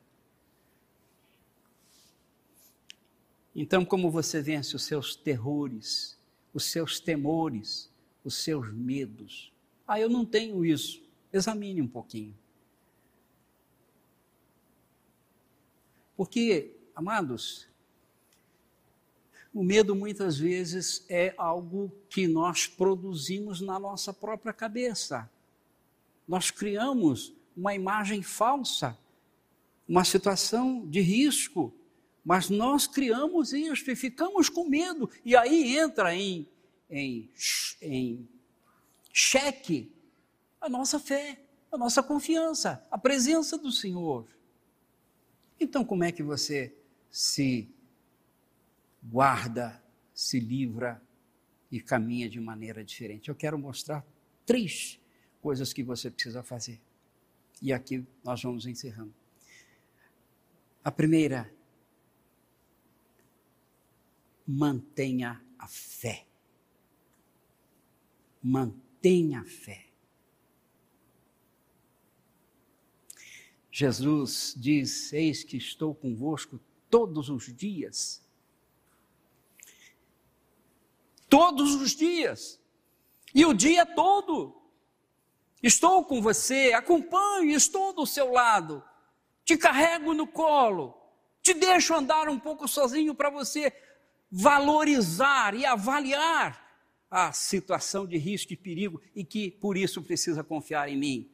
Então, 3.55 3.85
como 3.85 4.09
você 4.09 4.41
vence 4.41 4.75
os 4.75 4.81
seus 4.81 5.15
terrores, 5.15 6.17
os 6.55 6.63
seus 6.63 6.99
temores, 6.99 7.87
os 8.23 8.33
seus 8.33 8.73
medos? 8.73 9.53
Ah, 9.87 9.99
eu 9.99 10.09
não 10.09 10.25
tenho 10.25 10.65
isso. 10.65 11.03
Examine 11.31 11.83
um 11.83 11.87
pouquinho. 11.87 12.35
Porque, 16.17 16.75
amados, 16.95 17.67
o 19.53 19.63
medo 19.63 19.95
muitas 19.95 20.35
vezes 20.35 21.05
é 21.07 21.35
algo 21.37 21.91
que 22.09 22.27
nós 22.27 22.65
produzimos 22.65 23.61
na 23.61 23.77
nossa 23.77 24.11
própria 24.11 24.51
cabeça 24.51 25.29
nós 26.31 26.49
criamos 26.49 27.33
uma 27.57 27.75
imagem 27.75 28.23
falsa, 28.23 28.97
uma 29.85 30.05
situação 30.05 30.87
de 30.87 31.01
risco, 31.01 31.73
mas 32.23 32.49
nós 32.49 32.87
criamos 32.87 33.51
isso 33.51 33.91
e 33.91 33.97
ficamos 33.97 34.47
com 34.47 34.63
medo, 34.63 35.09
e 35.25 35.35
aí 35.35 35.75
entra 35.77 36.15
em, 36.15 36.47
em, 36.89 37.29
em 37.81 38.29
cheque 39.11 39.91
a 40.61 40.69
nossa 40.69 40.97
fé, 41.01 41.37
a 41.69 41.77
nossa 41.77 42.01
confiança, 42.01 42.81
a 42.89 42.97
presença 42.97 43.57
do 43.57 43.69
Senhor. 43.69 44.25
Então, 45.59 45.83
como 45.83 46.05
é 46.05 46.13
que 46.13 46.23
você 46.23 46.73
se 47.09 47.67
guarda, 49.03 49.83
se 50.13 50.39
livra 50.39 51.03
e 51.69 51.81
caminha 51.81 52.29
de 52.29 52.39
maneira 52.39 52.85
diferente? 52.85 53.27
Eu 53.27 53.35
quero 53.35 53.59
mostrar 53.59 54.05
três 54.45 55.00
coisas 55.41 55.73
que 55.73 55.83
você 55.83 56.09
precisa 56.09 56.43
fazer. 56.43 56.79
E 57.61 57.73
aqui 57.73 58.05
nós 58.23 58.41
vamos 58.41 58.65
encerrando. 58.65 59.13
A 60.83 60.91
primeira, 60.91 61.53
mantenha 64.47 65.43
a 65.57 65.67
fé. 65.67 66.25
Mantenha 68.41 69.41
a 69.41 69.45
fé. 69.45 69.87
Jesus 73.71 74.53
diz: 74.57 75.13
Eis 75.13 75.43
que 75.43 75.57
estou 75.57 75.95
convosco 75.95 76.59
todos 76.89 77.29
os 77.29 77.53
dias. 77.55 78.21
Todos 81.29 81.75
os 81.75 81.91
dias. 81.91 82.59
E 83.33 83.45
o 83.45 83.53
dia 83.53 83.85
todo. 83.85 84.60
Estou 85.61 86.03
com 86.03 86.21
você, 86.21 86.73
acompanho, 86.73 87.51
estou 87.51 87.93
do 87.93 88.05
seu 88.05 88.31
lado. 88.31 88.83
Te 89.45 89.57
carrego 89.57 90.13
no 90.13 90.25
colo. 90.25 90.95
Te 91.41 91.53
deixo 91.53 91.93
andar 91.93 92.29
um 92.29 92.39
pouco 92.39 92.67
sozinho 92.67 93.13
para 93.13 93.29
você 93.29 93.73
valorizar 94.31 95.53
e 95.53 95.65
avaliar 95.65 96.71
a 97.09 97.33
situação 97.33 98.07
de 98.07 98.17
risco 98.17 98.53
e 98.53 98.57
perigo 98.57 99.01
e 99.15 99.23
que 99.23 99.51
por 99.51 99.75
isso 99.75 100.01
precisa 100.01 100.43
confiar 100.43 100.87
em 100.87 100.97
mim. 100.97 101.31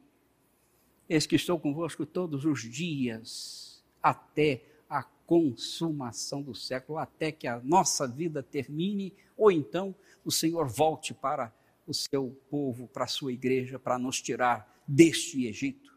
Eis 1.08 1.26
que 1.26 1.36
estou 1.36 1.58
convosco 1.58 2.04
todos 2.04 2.44
os 2.44 2.60
dias, 2.62 3.82
até 4.02 4.62
a 4.90 5.02
consumação 5.02 6.42
do 6.42 6.54
século, 6.54 6.98
até 6.98 7.30
que 7.30 7.46
a 7.46 7.60
nossa 7.60 8.06
vida 8.06 8.42
termine, 8.42 9.14
ou 9.36 9.50
então 9.50 9.94
o 10.24 10.30
Senhor 10.30 10.66
volte 10.66 11.14
para 11.14 11.52
o 11.88 11.94
seu 11.94 12.30
povo, 12.48 12.86
para 12.86 13.04
a 13.04 13.08
sua 13.08 13.32
igreja, 13.32 13.78
para 13.78 13.98
nos 13.98 14.20
tirar 14.20 14.82
deste 14.86 15.46
Egito. 15.46 15.96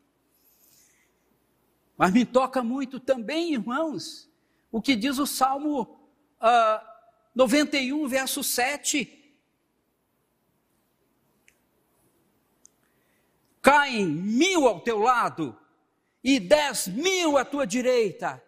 Mas 1.97 2.11
me 2.11 2.25
toca 2.25 2.63
muito 2.63 2.99
também, 2.99 3.53
irmãos, 3.53 4.29
o 4.71 4.81
que 4.81 4.95
diz 4.95 5.19
o 5.19 5.27
Salmo 5.27 5.81
uh, 5.81 5.97
ah, 6.39 7.11
91, 7.35 8.07
verso 8.07 8.43
7. 8.43 9.21
caem 13.61 14.07
mil 14.07 14.67
ao 14.67 14.81
teu 14.81 14.97
lado 14.97 15.57
e 16.23 16.39
dez 16.39 16.87
mil 16.87 17.37
à 17.37 17.45
tua 17.45 17.65
direita, 17.65 18.43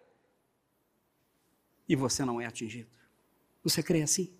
e 1.88 1.94
você 1.94 2.24
não 2.24 2.40
é 2.40 2.46
atingido. 2.46 2.90
Você 3.62 3.82
crê 3.82 4.02
assim? 4.02 4.33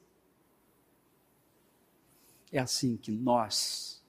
É 2.55 2.61
assim 2.61 2.97
que 2.97 3.11
nós 3.11 4.01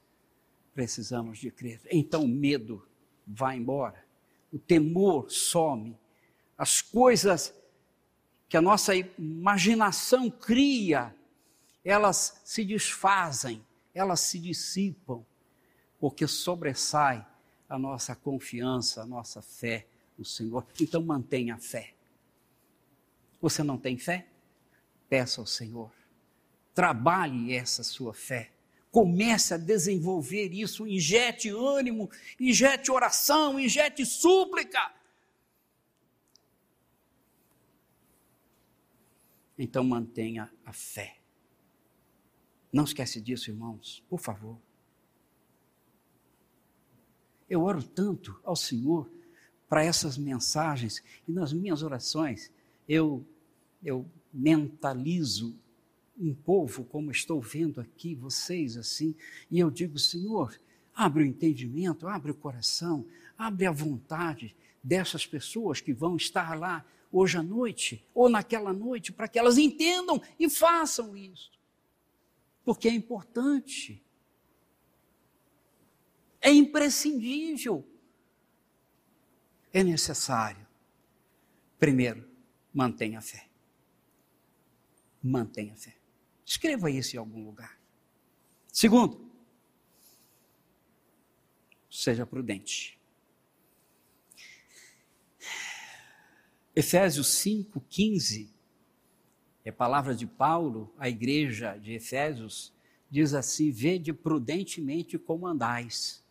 precisamos 0.72 1.40
de 1.40 1.50
crer. 1.50 1.82
Então 1.90 2.26
o 2.26 2.28
medo 2.28 2.88
vai 3.26 3.58
embora, 3.58 4.06
o 4.54 4.60
temor 4.60 5.32
some, 5.32 5.98
as 6.56 6.80
coisas 6.80 7.52
que 8.48 8.56
a 8.56 8.62
nossa 8.62 8.96
imaginação 8.96 10.30
cria, 10.30 11.16
elas 11.84 12.40
se 12.46 12.64
desfazem, 12.64 13.66
elas 13.96 14.20
se 14.20 14.38
dissipam 14.38 15.26
porque 16.00 16.28
sobressai 16.28 17.26
a 17.68 17.80
nossa 17.80 18.16
confiança, 18.16 19.02
a 19.02 19.08
nossa 19.08 19.42
fé 19.42 19.88
no 20.16 20.24
Senhor. 20.24 20.64
Então 20.80 21.02
mantenha 21.02 21.56
a 21.56 21.58
fé. 21.58 21.96
Você 23.42 23.64
não 23.64 23.76
tem 23.76 23.98
fé? 23.98 24.28
Peça 25.10 25.42
ao 25.42 25.48
Senhor. 25.48 25.92
Trabalhe 26.76 27.56
essa 27.56 27.84
sua 27.84 28.14
fé. 28.14 28.52
Comece 28.92 29.54
a 29.54 29.58
desenvolver 29.58 30.54
isso, 30.54 30.86
injete 30.86 31.50
ânimo, 31.50 32.10
injete 32.40 32.92
oração, 32.92 33.58
injete 33.60 34.06
súplica. 34.06 34.94
Então 39.58 39.84
mantenha 39.86 40.52
a 40.66 40.74
fé. 40.74 41.18
Não 42.72 42.84
esquece 42.84 43.22
disso, 43.22 43.50
irmãos, 43.50 44.04
por 44.10 44.20
favor. 44.20 44.60
Eu 47.50 47.64
oro 47.64 47.82
tanto 47.82 48.38
ao 48.44 48.56
Senhor 48.56 49.10
para 49.70 49.84
essas 49.84 50.18
mensagens 50.18 51.02
e 51.28 51.32
nas 51.32 51.54
minhas 51.54 51.84
orações 51.84 52.52
eu, 52.88 53.26
eu 53.82 54.06
mentalizo 54.34 55.58
um 56.18 56.34
povo 56.34 56.86
como 56.86 57.12
estou 57.12 57.42
vendo 57.42 57.82
aqui, 57.82 58.16
vocês 58.16 58.78
assim, 58.78 59.16
e 59.52 59.60
eu 59.60 59.70
digo, 59.70 60.00
Senhor, 60.00 60.60
abre 60.94 61.24
o 61.24 61.26
entendimento, 61.26 62.08
abre 62.08 62.32
o 62.32 62.36
coração, 62.36 63.06
abre 63.38 63.66
a 63.66 63.72
vontade 63.72 64.56
dessas 64.84 65.26
pessoas 65.26 65.82
que 65.82 65.94
vão 65.94 66.16
estar 66.16 66.58
lá 66.58 66.86
hoje 67.12 67.38
à 67.38 67.44
noite 67.44 68.06
ou 68.14 68.30
naquela 68.30 68.72
noite, 68.72 69.12
para 69.12 69.28
que 69.28 69.40
elas 69.40 69.58
entendam 69.58 70.22
e 70.40 70.50
façam 70.50 71.16
isso. 71.16 71.52
Porque 72.64 72.88
é 72.88 72.94
importante 72.94 74.02
é 76.46 76.52
imprescindível. 76.52 77.84
É 79.74 79.84
necessário. 79.84 80.68
Primeiro, 81.80 82.24
mantenha 82.72 83.18
a 83.18 83.22
fé. 83.22 83.50
Mantenha 85.24 85.74
a 85.74 85.76
fé. 85.76 85.96
Escreva 86.46 86.90
isso 86.90 87.16
em 87.16 87.20
algum 87.20 87.44
lugar. 87.44 87.80
Segundo, 88.72 89.32
seja 91.90 92.26
prudente. 92.26 93.00
Efésios 96.76 97.28
5, 97.28 97.82
15, 97.90 98.54
é 99.64 99.72
palavra 99.72 100.14
de 100.14 100.28
Paulo 100.28 100.94
à 100.98 101.10
igreja 101.10 101.78
de 101.78 101.94
Efésios, 101.94 102.74
diz 103.10 103.34
assim: 103.34 103.72
Vede 103.72 104.14
prudentemente 104.14 105.18
como 105.18 105.48
andais 105.48 106.26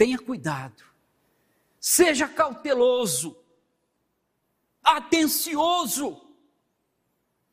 Tenha 0.00 0.18
cuidado. 0.18 0.82
Seja 1.78 2.26
cauteloso, 2.26 3.36
atencioso 4.82 6.34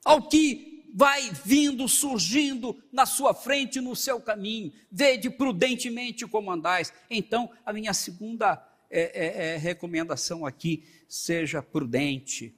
ao 0.05 0.29
que 0.29 0.76
vai 0.97 1.29
vindo, 1.29 1.87
surgindo 1.87 2.75
na 2.91 3.05
sua 3.05 3.31
frente, 3.31 3.79
no 3.79 3.95
seu 3.95 4.19
caminho. 4.19 4.73
Vede 4.91 5.29
prudentemente 5.29 6.25
como 6.25 6.49
andais. 6.49 6.91
Então, 7.07 7.51
a 7.63 7.71
minha 7.71 7.93
segunda 7.93 8.67
é, 8.89 9.01
é, 9.01 9.53
é, 9.53 9.57
recomendação 9.57 10.43
aqui: 10.43 10.83
seja 11.07 11.61
prudente, 11.61 12.51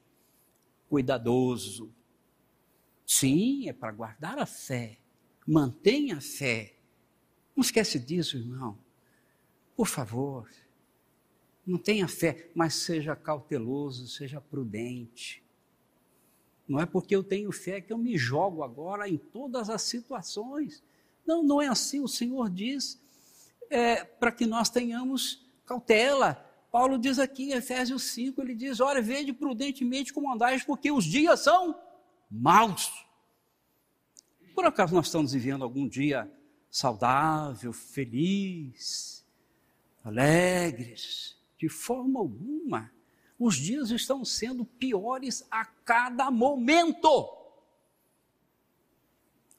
cuidadoso. 0.88 1.94
Sim, 3.06 3.68
é 3.68 3.74
para 3.74 3.92
guardar 3.92 4.40
a 4.40 4.46
fé. 4.46 5.00
Mantenha 5.46 6.16
a 6.16 6.22
fé. 6.22 6.76
Não 7.54 7.62
esquece 7.62 8.00
disso, 8.00 8.38
irmão. 8.38 8.80
Por 9.76 9.88
favor, 9.88 10.50
não 11.68 11.78
tenha 11.78 12.08
fé, 12.08 12.50
mas 12.56 12.76
seja 12.76 13.18
cauteloso, 13.18 14.08
seja 14.08 14.40
prudente. 14.40 15.44
Não 16.70 16.80
é 16.80 16.86
porque 16.86 17.16
eu 17.16 17.24
tenho 17.24 17.52
fé 17.52 17.82
que 17.82 17.92
eu 17.92 17.98
me 17.98 18.18
jogo 18.18 18.64
agora 18.64 19.10
em 19.10 19.18
todas 19.18 19.70
as 19.70 19.82
situações. 19.82 20.84
Não, 21.26 21.44
não 21.44 21.62
é 21.62 21.68
assim. 21.68 22.00
O 22.00 22.08
Senhor 22.08 22.50
diz 22.50 23.02
é, 23.70 24.04
para 24.04 24.32
que 24.32 24.46
nós 24.46 24.70
tenhamos 24.70 25.46
cautela. 25.66 26.46
Paulo 26.72 26.98
diz 26.98 27.18
aqui 27.18 27.46
em 27.46 27.54
Efésios 27.54 28.04
5, 28.04 28.40
ele 28.42 28.54
diz: 28.54 28.80
Olha, 28.80 29.02
vede 29.02 29.34
prudentemente 29.34 30.14
como 30.14 30.32
andais, 30.32 30.64
porque 30.64 30.92
os 30.92 31.04
dias 31.04 31.40
são 31.40 31.76
maus. 32.30 33.06
Por 34.54 34.66
acaso 34.66 34.94
nós 34.94 35.08
estamos 35.08 35.34
vivendo 35.34 35.64
algum 35.64 35.88
dia 35.88 36.32
saudável, 36.70 37.74
feliz? 37.74 39.20
alegres, 40.04 41.38
de 41.58 41.70
forma 41.70 42.20
alguma. 42.20 42.92
Os 43.40 43.56
dias 43.56 43.90
estão 43.90 44.26
sendo 44.26 44.66
piores 44.66 45.48
a 45.50 45.64
cada 45.64 46.30
momento. 46.30 47.30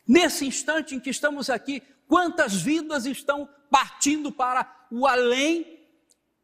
Nesse 0.07 0.45
instante 0.45 0.95
em 0.95 1.01
que 1.01 1.09
estamos 1.09 1.49
aqui, 1.49 1.83
quantas 2.07 2.61
vidas 2.61 3.07
estão 3.07 3.49
partindo 3.71 4.31
para 4.31 4.87
o 4.91 5.07
além, 5.07 5.81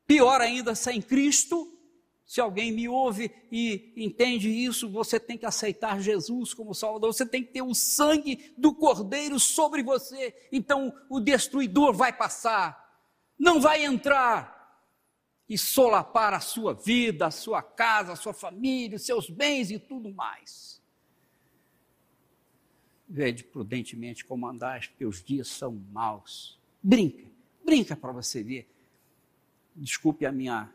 pior 0.06 0.40
ainda 0.40 0.74
sem 0.74 1.02
Cristo? 1.02 1.76
Se 2.24 2.40
alguém 2.40 2.72
me 2.72 2.88
ouve 2.88 3.30
e 3.52 3.92
entende 3.96 4.48
isso, 4.48 4.88
você 4.88 5.20
tem 5.20 5.36
que 5.36 5.44
aceitar 5.46 6.00
Jesus 6.00 6.54
como 6.54 6.74
Salvador, 6.74 7.12
você 7.12 7.26
tem 7.26 7.44
que 7.44 7.52
ter 7.52 7.62
o 7.62 7.74
sangue 7.74 8.52
do 8.56 8.74
Cordeiro 8.74 9.38
sobre 9.38 9.82
você. 9.82 10.34
Então 10.50 10.92
o 11.10 11.20
destruidor 11.20 11.92
vai 11.92 12.12
passar, 12.12 13.04
não 13.38 13.60
vai 13.60 13.84
entrar 13.84 14.55
e 15.48 15.56
solapar 15.56 16.34
a 16.34 16.40
sua 16.40 16.74
vida, 16.74 17.26
a 17.26 17.30
sua 17.30 17.62
casa, 17.62 18.12
a 18.12 18.16
sua 18.16 18.34
família, 18.34 18.96
os 18.96 19.06
seus 19.06 19.30
bens 19.30 19.70
e 19.70 19.78
tudo 19.78 20.12
mais. 20.12 20.82
Vede 23.08 23.44
prudentemente 23.44 24.24
como 24.24 24.48
andais, 24.48 24.88
porque 24.88 25.04
os 25.04 25.22
dias 25.22 25.46
são 25.46 25.72
maus. 25.92 26.58
Brinca, 26.82 27.24
brinca 27.64 27.96
para 27.96 28.10
você 28.10 28.42
ver. 28.42 28.68
Desculpe 29.74 30.26
a 30.26 30.32
minha 30.32 30.72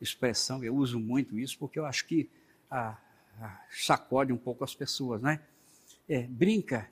expressão, 0.00 0.62
eu 0.62 0.76
uso 0.76 1.00
muito 1.00 1.38
isso 1.38 1.58
porque 1.58 1.78
eu 1.78 1.86
acho 1.86 2.06
que 2.06 2.28
ah, 2.70 2.98
ah, 3.40 3.64
sacode 3.70 4.32
um 4.32 4.36
pouco 4.36 4.62
as 4.62 4.74
pessoas, 4.74 5.20
né? 5.20 5.40
É, 6.08 6.22
brinca 6.22 6.88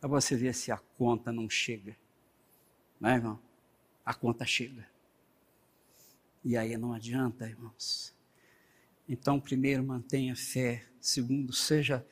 para 0.00 0.08
você 0.08 0.36
ver 0.36 0.54
se 0.54 0.72
a 0.72 0.78
conta 0.78 1.30
não 1.30 1.48
chega. 1.50 1.96
Não 2.98 3.10
é, 3.10 3.14
irmão? 3.14 3.38
A 4.04 4.14
conta 4.14 4.44
chega. 4.46 4.91
E 6.44 6.56
aí 6.56 6.76
não 6.76 6.92
adianta, 6.92 7.48
irmãos. 7.48 8.14
Então, 9.08 9.40
primeiro, 9.40 9.82
mantenha 9.84 10.34
fé. 10.34 10.84
Segundo, 11.00 11.52
seja 11.52 12.06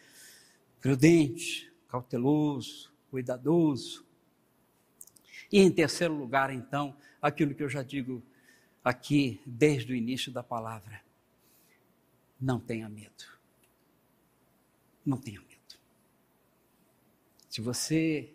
prudente, 0.80 1.72
cauteloso, 1.88 2.92
cuidadoso. 3.10 4.06
E 5.50 5.60
em 5.60 5.70
terceiro 5.70 6.14
lugar, 6.14 6.52
então, 6.52 6.96
aquilo 7.20 7.54
que 7.54 7.62
eu 7.62 7.68
já 7.68 7.82
digo 7.82 8.22
aqui 8.84 9.40
desde 9.44 9.92
o 9.92 9.96
início 9.96 10.30
da 10.30 10.42
palavra: 10.42 11.02
não 12.40 12.60
tenha 12.60 12.88
medo. 12.88 13.24
Não 15.04 15.16
tenha 15.16 15.40
medo. 15.40 15.50
Se 17.48 17.60
você, 17.60 18.32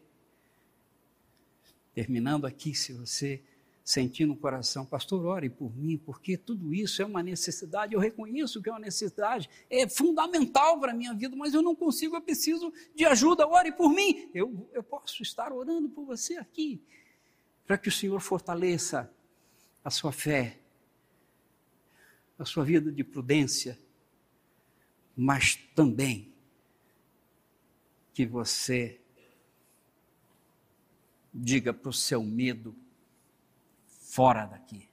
terminando 1.93 2.45
aqui, 2.45 2.75
se 2.75 2.91
você 2.91 3.41
sentir 3.85 4.25
no 4.25 4.35
coração, 4.35 4.83
pastor, 4.83 5.23
ore 5.27 5.47
por 5.47 5.77
mim, 5.77 5.95
porque 5.95 6.35
tudo 6.35 6.73
isso 6.73 7.03
é 7.03 7.05
uma 7.05 7.21
necessidade, 7.21 7.93
eu 7.93 7.99
reconheço 7.99 8.59
que 8.59 8.67
é 8.67 8.71
uma 8.71 8.79
necessidade, 8.79 9.47
é 9.69 9.87
fundamental 9.87 10.79
para 10.79 10.91
a 10.91 10.95
minha 10.95 11.13
vida, 11.13 11.35
mas 11.35 11.53
eu 11.53 11.61
não 11.61 11.75
consigo, 11.75 12.15
eu 12.15 12.21
preciso 12.21 12.73
de 12.95 13.05
ajuda, 13.05 13.47
ore 13.47 13.71
por 13.71 13.93
mim. 13.93 14.27
Eu, 14.33 14.67
eu 14.73 14.81
posso 14.81 15.21
estar 15.21 15.53
orando 15.53 15.87
por 15.87 16.03
você 16.03 16.35
aqui, 16.35 16.81
para 17.67 17.77
que 17.77 17.87
o 17.87 17.91
Senhor 17.91 18.19
fortaleça 18.19 19.13
a 19.83 19.91
sua 19.91 20.11
fé, 20.11 20.57
a 22.39 22.43
sua 22.43 22.65
vida 22.65 22.91
de 22.91 23.03
prudência, 23.03 23.79
mas 25.15 25.55
também 25.75 26.33
que 28.15 28.25
você 28.25 28.99
diga 31.31 31.71
para 31.71 31.89
o 31.89 31.93
seu 31.93 32.23
medo, 32.23 32.75
fora 34.15 34.45
daqui. 34.45 34.87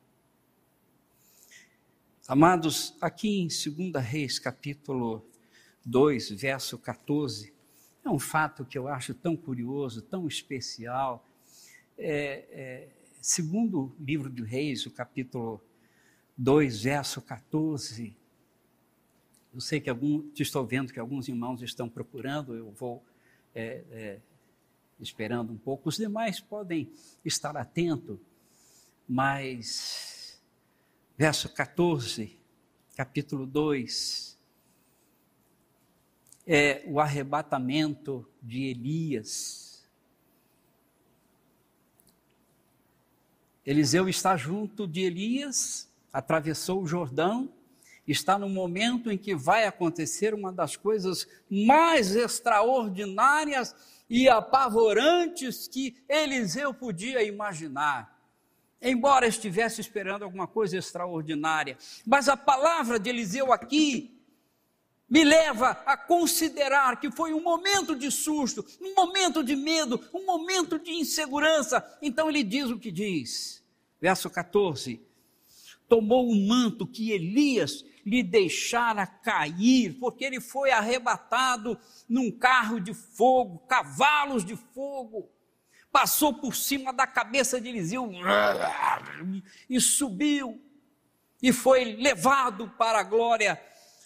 Amados, 2.26 2.96
aqui 3.00 3.38
em 3.38 3.46
2 3.46 4.04
Reis, 4.04 4.40
capítulo 4.40 5.24
2, 5.86 6.30
verso 6.30 6.76
14, 6.76 7.54
é 8.04 8.10
um 8.10 8.18
fato 8.18 8.64
que 8.64 8.76
eu 8.76 8.88
acho 8.88 9.14
tão 9.14 9.36
curioso, 9.36 10.02
tão 10.02 10.26
especial. 10.26 11.24
É, 11.96 12.48
é, 12.50 12.88
segundo 13.20 13.94
o 13.96 14.04
livro 14.04 14.28
de 14.28 14.42
Reis, 14.42 14.86
o 14.86 14.90
capítulo 14.90 15.62
2, 16.36 16.82
verso 16.82 17.22
14, 17.22 18.16
eu 19.54 19.60
sei 19.60 19.80
que 19.80 19.88
algum, 19.88 20.28
estou 20.36 20.66
vendo 20.66 20.92
que 20.92 20.98
alguns 20.98 21.28
irmãos 21.28 21.62
estão 21.62 21.88
procurando, 21.88 22.56
eu 22.56 22.72
vou 22.72 23.04
é, 23.54 23.84
é 23.92 24.20
esperando 24.98 25.52
um 25.52 25.58
pouco. 25.58 25.88
Os 25.88 25.96
demais 25.96 26.40
podem 26.40 26.90
estar 27.24 27.56
atentos 27.56 28.18
mas, 29.08 30.40
verso 31.16 31.48
14, 31.48 32.38
capítulo 32.96 33.46
2, 33.46 34.38
é 36.46 36.82
o 36.86 37.00
arrebatamento 37.00 38.28
de 38.42 38.64
Elias. 38.64 39.88
Eliseu 43.64 44.08
está 44.08 44.36
junto 44.36 44.86
de 44.86 45.02
Elias, 45.02 45.88
atravessou 46.12 46.82
o 46.82 46.86
Jordão, 46.86 47.52
está 48.06 48.36
no 48.36 48.48
momento 48.48 49.10
em 49.10 49.16
que 49.16 49.34
vai 49.34 49.66
acontecer 49.66 50.34
uma 50.34 50.52
das 50.52 50.76
coisas 50.76 51.28
mais 51.48 52.16
extraordinárias 52.16 53.74
e 54.10 54.28
apavorantes 54.28 55.68
que 55.68 55.96
Eliseu 56.08 56.74
podia 56.74 57.22
imaginar 57.22 58.21
embora 58.82 59.26
estivesse 59.26 59.80
esperando 59.80 60.24
alguma 60.24 60.46
coisa 60.46 60.76
extraordinária. 60.76 61.78
Mas 62.04 62.28
a 62.28 62.36
palavra 62.36 62.98
de 62.98 63.08
Eliseu 63.08 63.52
aqui 63.52 64.18
me 65.08 65.24
leva 65.24 65.82
a 65.84 65.96
considerar 65.96 66.98
que 66.98 67.10
foi 67.10 67.34
um 67.34 67.42
momento 67.42 67.94
de 67.94 68.10
susto, 68.10 68.64
um 68.80 68.94
momento 68.94 69.44
de 69.44 69.54
medo, 69.54 70.02
um 70.12 70.24
momento 70.24 70.78
de 70.78 70.90
insegurança. 70.90 71.84
Então 72.00 72.28
ele 72.28 72.42
diz 72.42 72.70
o 72.70 72.78
que 72.78 72.90
diz, 72.90 73.62
verso 74.00 74.28
14: 74.28 75.00
Tomou 75.88 76.28
o 76.28 76.48
manto 76.48 76.86
que 76.86 77.10
Elias 77.10 77.84
lhe 78.04 78.22
deixara 78.22 79.06
cair, 79.06 79.98
porque 80.00 80.24
ele 80.24 80.40
foi 80.40 80.70
arrebatado 80.70 81.78
num 82.08 82.30
carro 82.30 82.80
de 82.80 82.92
fogo, 82.94 83.58
cavalos 83.68 84.44
de 84.44 84.56
fogo 84.56 85.30
passou 85.92 86.32
por 86.32 86.56
cima 86.56 86.92
da 86.92 87.06
cabeça 87.06 87.60
de 87.60 87.68
Eliseu 87.68 88.10
e 89.68 89.78
subiu 89.78 90.58
e 91.42 91.52
foi 91.52 91.96
levado 91.96 92.68
para 92.78 93.00
a 93.00 93.02
glória 93.02 93.60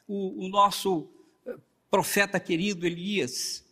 o, 0.08 0.46
o 0.46 0.48
nosso 0.48 1.08
eh, 1.46 1.54
profeta 1.90 2.40
querido 2.40 2.86
Elias. 2.86 3.64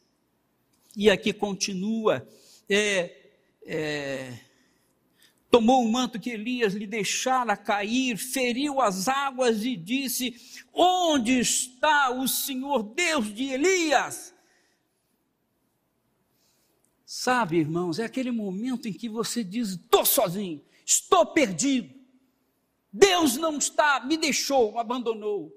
E 0.96 1.10
aqui 1.10 1.32
continua, 1.32 2.26
é, 2.68 3.16
é, 3.66 4.38
tomou 5.50 5.82
o 5.82 5.90
manto 5.90 6.20
que 6.20 6.30
Elias 6.30 6.74
lhe 6.74 6.86
deixara 6.86 7.56
cair, 7.56 8.16
feriu 8.16 8.80
as 8.80 9.08
águas 9.08 9.64
e 9.64 9.76
disse: 9.76 10.36
Onde 10.72 11.40
está 11.40 12.10
o 12.10 12.28
Senhor 12.28 12.82
Deus 12.82 13.34
de 13.34 13.44
Elias? 13.44 14.33
Sabe, 17.16 17.58
irmãos, 17.58 18.00
é 18.00 18.04
aquele 18.04 18.32
momento 18.32 18.88
em 18.88 18.92
que 18.92 19.08
você 19.08 19.44
diz: 19.44 19.68
estou 19.68 20.04
sozinho, 20.04 20.60
estou 20.84 21.24
perdido. 21.24 21.94
Deus 22.92 23.36
não 23.36 23.56
está, 23.56 24.04
me 24.04 24.16
deixou, 24.16 24.76
abandonou. 24.80 25.56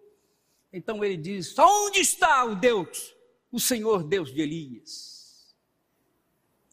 Então 0.72 1.04
ele 1.04 1.18
diz: 1.18 1.58
onde 1.58 2.00
está 2.00 2.46
o 2.46 2.54
Deus, 2.54 3.12
o 3.52 3.60
Senhor 3.60 4.04
Deus 4.04 4.32
de 4.32 4.40
Elias? 4.40 5.56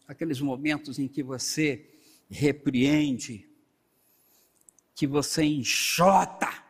Aqueles 0.06 0.38
momentos 0.38 0.98
em 0.98 1.08
que 1.08 1.22
você 1.22 1.90
repreende, 2.28 3.48
que 4.94 5.06
você 5.06 5.44
enxota, 5.44 6.62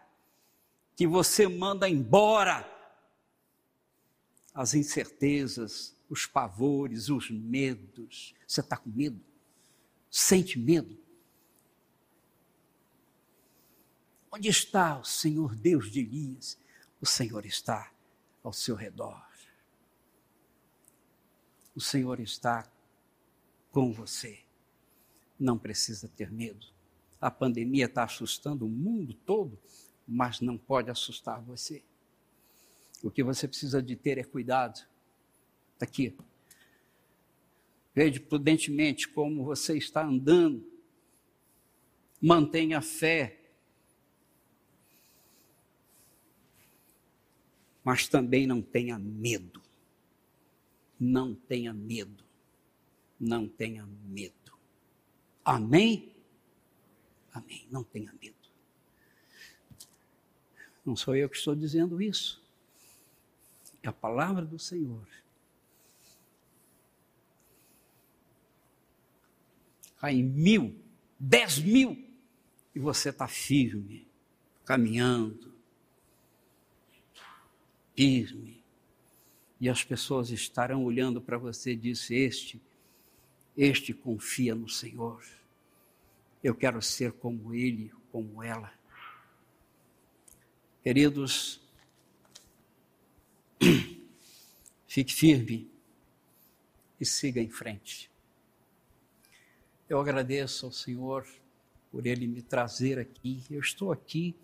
que 0.95 1.05
você 1.05 1.49
manda 1.49 1.89
embora 1.89 2.65
as 4.55 4.73
incertezas, 4.73 5.94
os 6.15 6.27
pavores, 6.27 7.09
os 7.09 7.29
medos. 7.29 8.35
Você 8.47 8.61
está 8.61 8.77
com 8.77 8.89
medo? 8.89 9.21
Sente 10.09 10.57
medo? 10.59 10.97
Onde 14.31 14.49
está 14.49 14.99
o 14.99 15.05
Senhor 15.05 15.57
Deus 15.57 15.91
de 15.91 16.01
Elias? 16.01 16.57
O 17.01 17.07
Senhor 17.07 17.45
está 17.45 17.93
ao 18.45 18.53
seu 18.53 18.77
redor. 18.77 19.27
O 21.75 21.81
Senhor 21.81 22.21
está 22.21 22.65
com 23.73 23.93
você. 23.93 24.39
Não 25.39 25.59
precisa 25.59 26.07
ter 26.07 26.31
medo. 26.31 26.69
A 27.21 27.29
pandemia 27.29 27.87
está 27.87 28.05
assustando 28.05 28.67
o 28.67 28.69
mundo 28.69 29.15
todo, 29.27 29.59
mas 30.07 30.41
não 30.41 30.57
pode 30.57 30.91
assustar 30.91 31.43
você. 31.43 31.83
O 33.03 33.11
que 33.11 33.25
você 33.25 33.49
precisa 33.49 33.83
de 33.83 33.97
ter 33.97 34.17
é 34.19 34.23
cuidado 34.23 34.94
aqui. 35.85 36.17
Veja 37.95 38.21
prudentemente 38.21 39.09
como 39.09 39.45
você 39.45 39.79
está 39.79 40.05
andando. 40.05 40.67
Mantenha 42.21 42.79
a 42.79 42.83
fé. 42.83 43.41
Mas 47.85 48.09
também 48.09 48.47
não 48.47 48.61
tenha 48.61 48.99
medo. 48.99 49.63
Não 50.99 51.35
tenha 51.35 51.73
medo. 51.73 52.25
Não 53.21 53.47
tenha 53.47 53.87
medo. 53.87 54.53
Amém? 55.45 56.13
Amém. 57.33 57.67
Não 57.71 57.85
tenha 57.85 58.13
medo. 58.21 58.35
Não 60.85 60.97
sou 60.97 61.15
eu 61.15 61.29
que 61.29 61.37
estou 61.37 61.55
dizendo 61.55 62.03
isso. 62.03 62.43
É 63.83 63.89
a 63.89 63.93
palavra 63.93 64.45
do 64.45 64.59
Senhor. 64.59 65.07
Em 70.13 70.23
mil, 70.23 70.75
dez 71.19 71.59
mil, 71.59 72.05
e 72.75 72.79
você 72.79 73.11
está 73.11 73.29
firme, 73.29 74.07
caminhando, 74.65 75.55
firme. 77.95 78.63
E 79.61 79.69
as 79.69 79.85
pessoas 79.85 80.31
estarão 80.31 80.85
olhando 80.85 81.21
para 81.21 81.39
você 81.39 81.73
e 81.73 81.77
disse: 81.77 82.15
Este, 82.15 82.61
este 83.57 83.95
confia 83.95 84.55
no 84.55 84.69
Senhor. 84.69 85.25
Eu 86.43 86.55
quero 86.55 86.83
ser 86.83 87.13
como 87.13 87.55
ele, 87.55 87.91
como 88.11 88.43
ela. 88.43 88.73
Queridos, 90.83 91.61
fique 94.87 95.15
firme 95.15 95.71
e 97.01 97.07
siga 97.07 97.41
em 97.41 97.49
frente. 97.49 98.11
Eu 99.95 100.01
agradeço 100.01 100.67
ao 100.67 100.73
Senhor 100.73 101.25
por 101.93 102.05
Ele 102.05 102.27
me 102.27 102.43
trazer 102.43 102.99
aqui. 102.99 103.45
Eu 103.49 103.61
estou 103.61 103.93
aqui. 103.93 104.35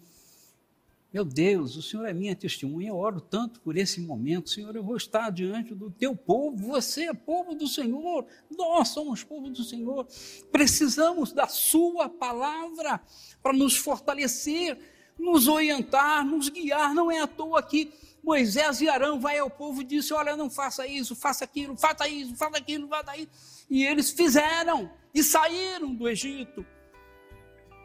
Meu 1.13 1.25
Deus, 1.25 1.75
o 1.75 1.83
Senhor 1.83 2.07
é 2.07 2.13
minha 2.13 2.37
testemunha. 2.37 2.91
Eu 2.91 2.97
oro 2.97 3.21
tanto 3.21 3.61
por 3.61 3.77
esse 3.77 4.01
momento. 4.01 4.49
Senhor, 4.49 4.77
eu 4.77 4.85
vou 4.85 4.97
estar 4.97 5.29
diante 5.31 5.75
do 5.75 5.91
teu 5.91 6.15
povo. 6.15 6.57
Você 6.69 7.07
é 7.07 7.13
povo 7.13 7.53
do 7.53 7.67
Senhor. 7.67 8.25
Nós 8.49 8.91
somos 8.91 9.25
povo 9.25 9.51
do 9.51 9.65
Senhor. 9.65 10.07
Precisamos 10.53 11.33
da 11.33 11.49
Sua 11.49 12.09
palavra 12.09 13.01
para 13.43 13.53
nos 13.53 13.77
fortalecer, 13.77 14.79
nos 15.19 15.49
orientar, 15.49 16.25
nos 16.25 16.49
guiar. 16.49 16.95
Não 16.95 17.11
é 17.11 17.23
à 17.23 17.27
toa 17.27 17.61
que 17.61 17.93
Moisés 18.23 18.81
e 18.81 18.89
Arão 18.89 19.19
vai 19.21 19.39
ao 19.39 19.51
povo 19.51 19.81
e 19.81 19.85
disse: 19.85 20.13
Olha, 20.13 20.37
não 20.37 20.51
faça 20.51 20.87
isso, 20.87 21.17
faça 21.17 21.45
aquilo, 21.45 21.77
faça 21.77 22.07
isso, 22.09 22.37
faça 22.37 22.59
aquilo, 22.59 22.89
faça 22.89 23.17
isso. 23.17 23.31
E 23.69 23.85
eles 23.85 24.11
fizeram 24.11 24.91
e 25.15 25.23
saíram 25.23 25.95
do 25.95 26.09
Egito 26.09 26.65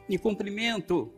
em 0.10 0.18
cumprimento 0.18 1.12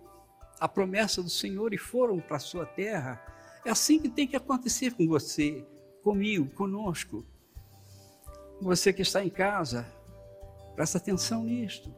à 0.59 0.68
promessa 0.68 1.22
do 1.22 1.30
Senhor 1.30 1.74
e 1.74 1.78
foram 1.78 2.20
para 2.20 2.38
a 2.38 2.39
sua 2.39 2.65
terra. 2.65 3.22
É 3.65 3.70
assim 3.70 3.99
que 3.99 4.09
tem 4.09 4.28
que 4.28 4.36
acontecer 4.36 4.93
com 4.93 5.07
você, 5.07 5.65
comigo, 6.03 6.49
conosco. 6.51 7.26
Você 8.61 8.93
que 8.93 9.01
está 9.01 9.24
em 9.24 9.30
casa, 9.30 9.86
presta 10.76 10.97
atenção 10.97 11.43
nisto. 11.43 11.93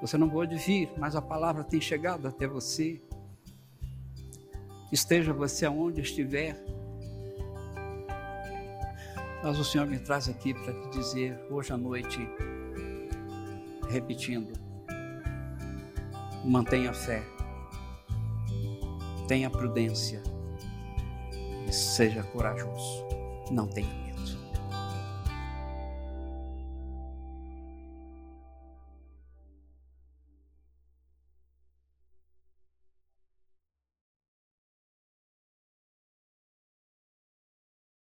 Você 0.00 0.18
não 0.18 0.28
pode 0.28 0.56
vir, 0.56 0.90
mas 0.98 1.14
a 1.14 1.22
palavra 1.22 1.62
tem 1.62 1.80
chegado 1.80 2.26
até 2.26 2.46
você. 2.46 3.00
Esteja 4.92 5.32
você 5.32 5.64
aonde 5.64 6.02
estiver. 6.02 6.54
Mas 9.42 9.58
o 9.58 9.64
Senhor 9.64 9.86
me 9.86 9.98
traz 9.98 10.28
aqui 10.28 10.52
para 10.52 10.74
te 10.74 10.90
dizer 10.90 11.40
hoje 11.50 11.72
à 11.72 11.78
noite, 11.78 12.20
repetindo: 13.88 14.52
mantenha 16.44 16.92
fé, 16.92 17.24
tenha 19.26 19.48
prudência 19.48 20.22
e 21.66 21.72
seja 21.72 22.22
corajoso. 22.24 23.06
Não 23.50 23.66
tenha 23.66 24.01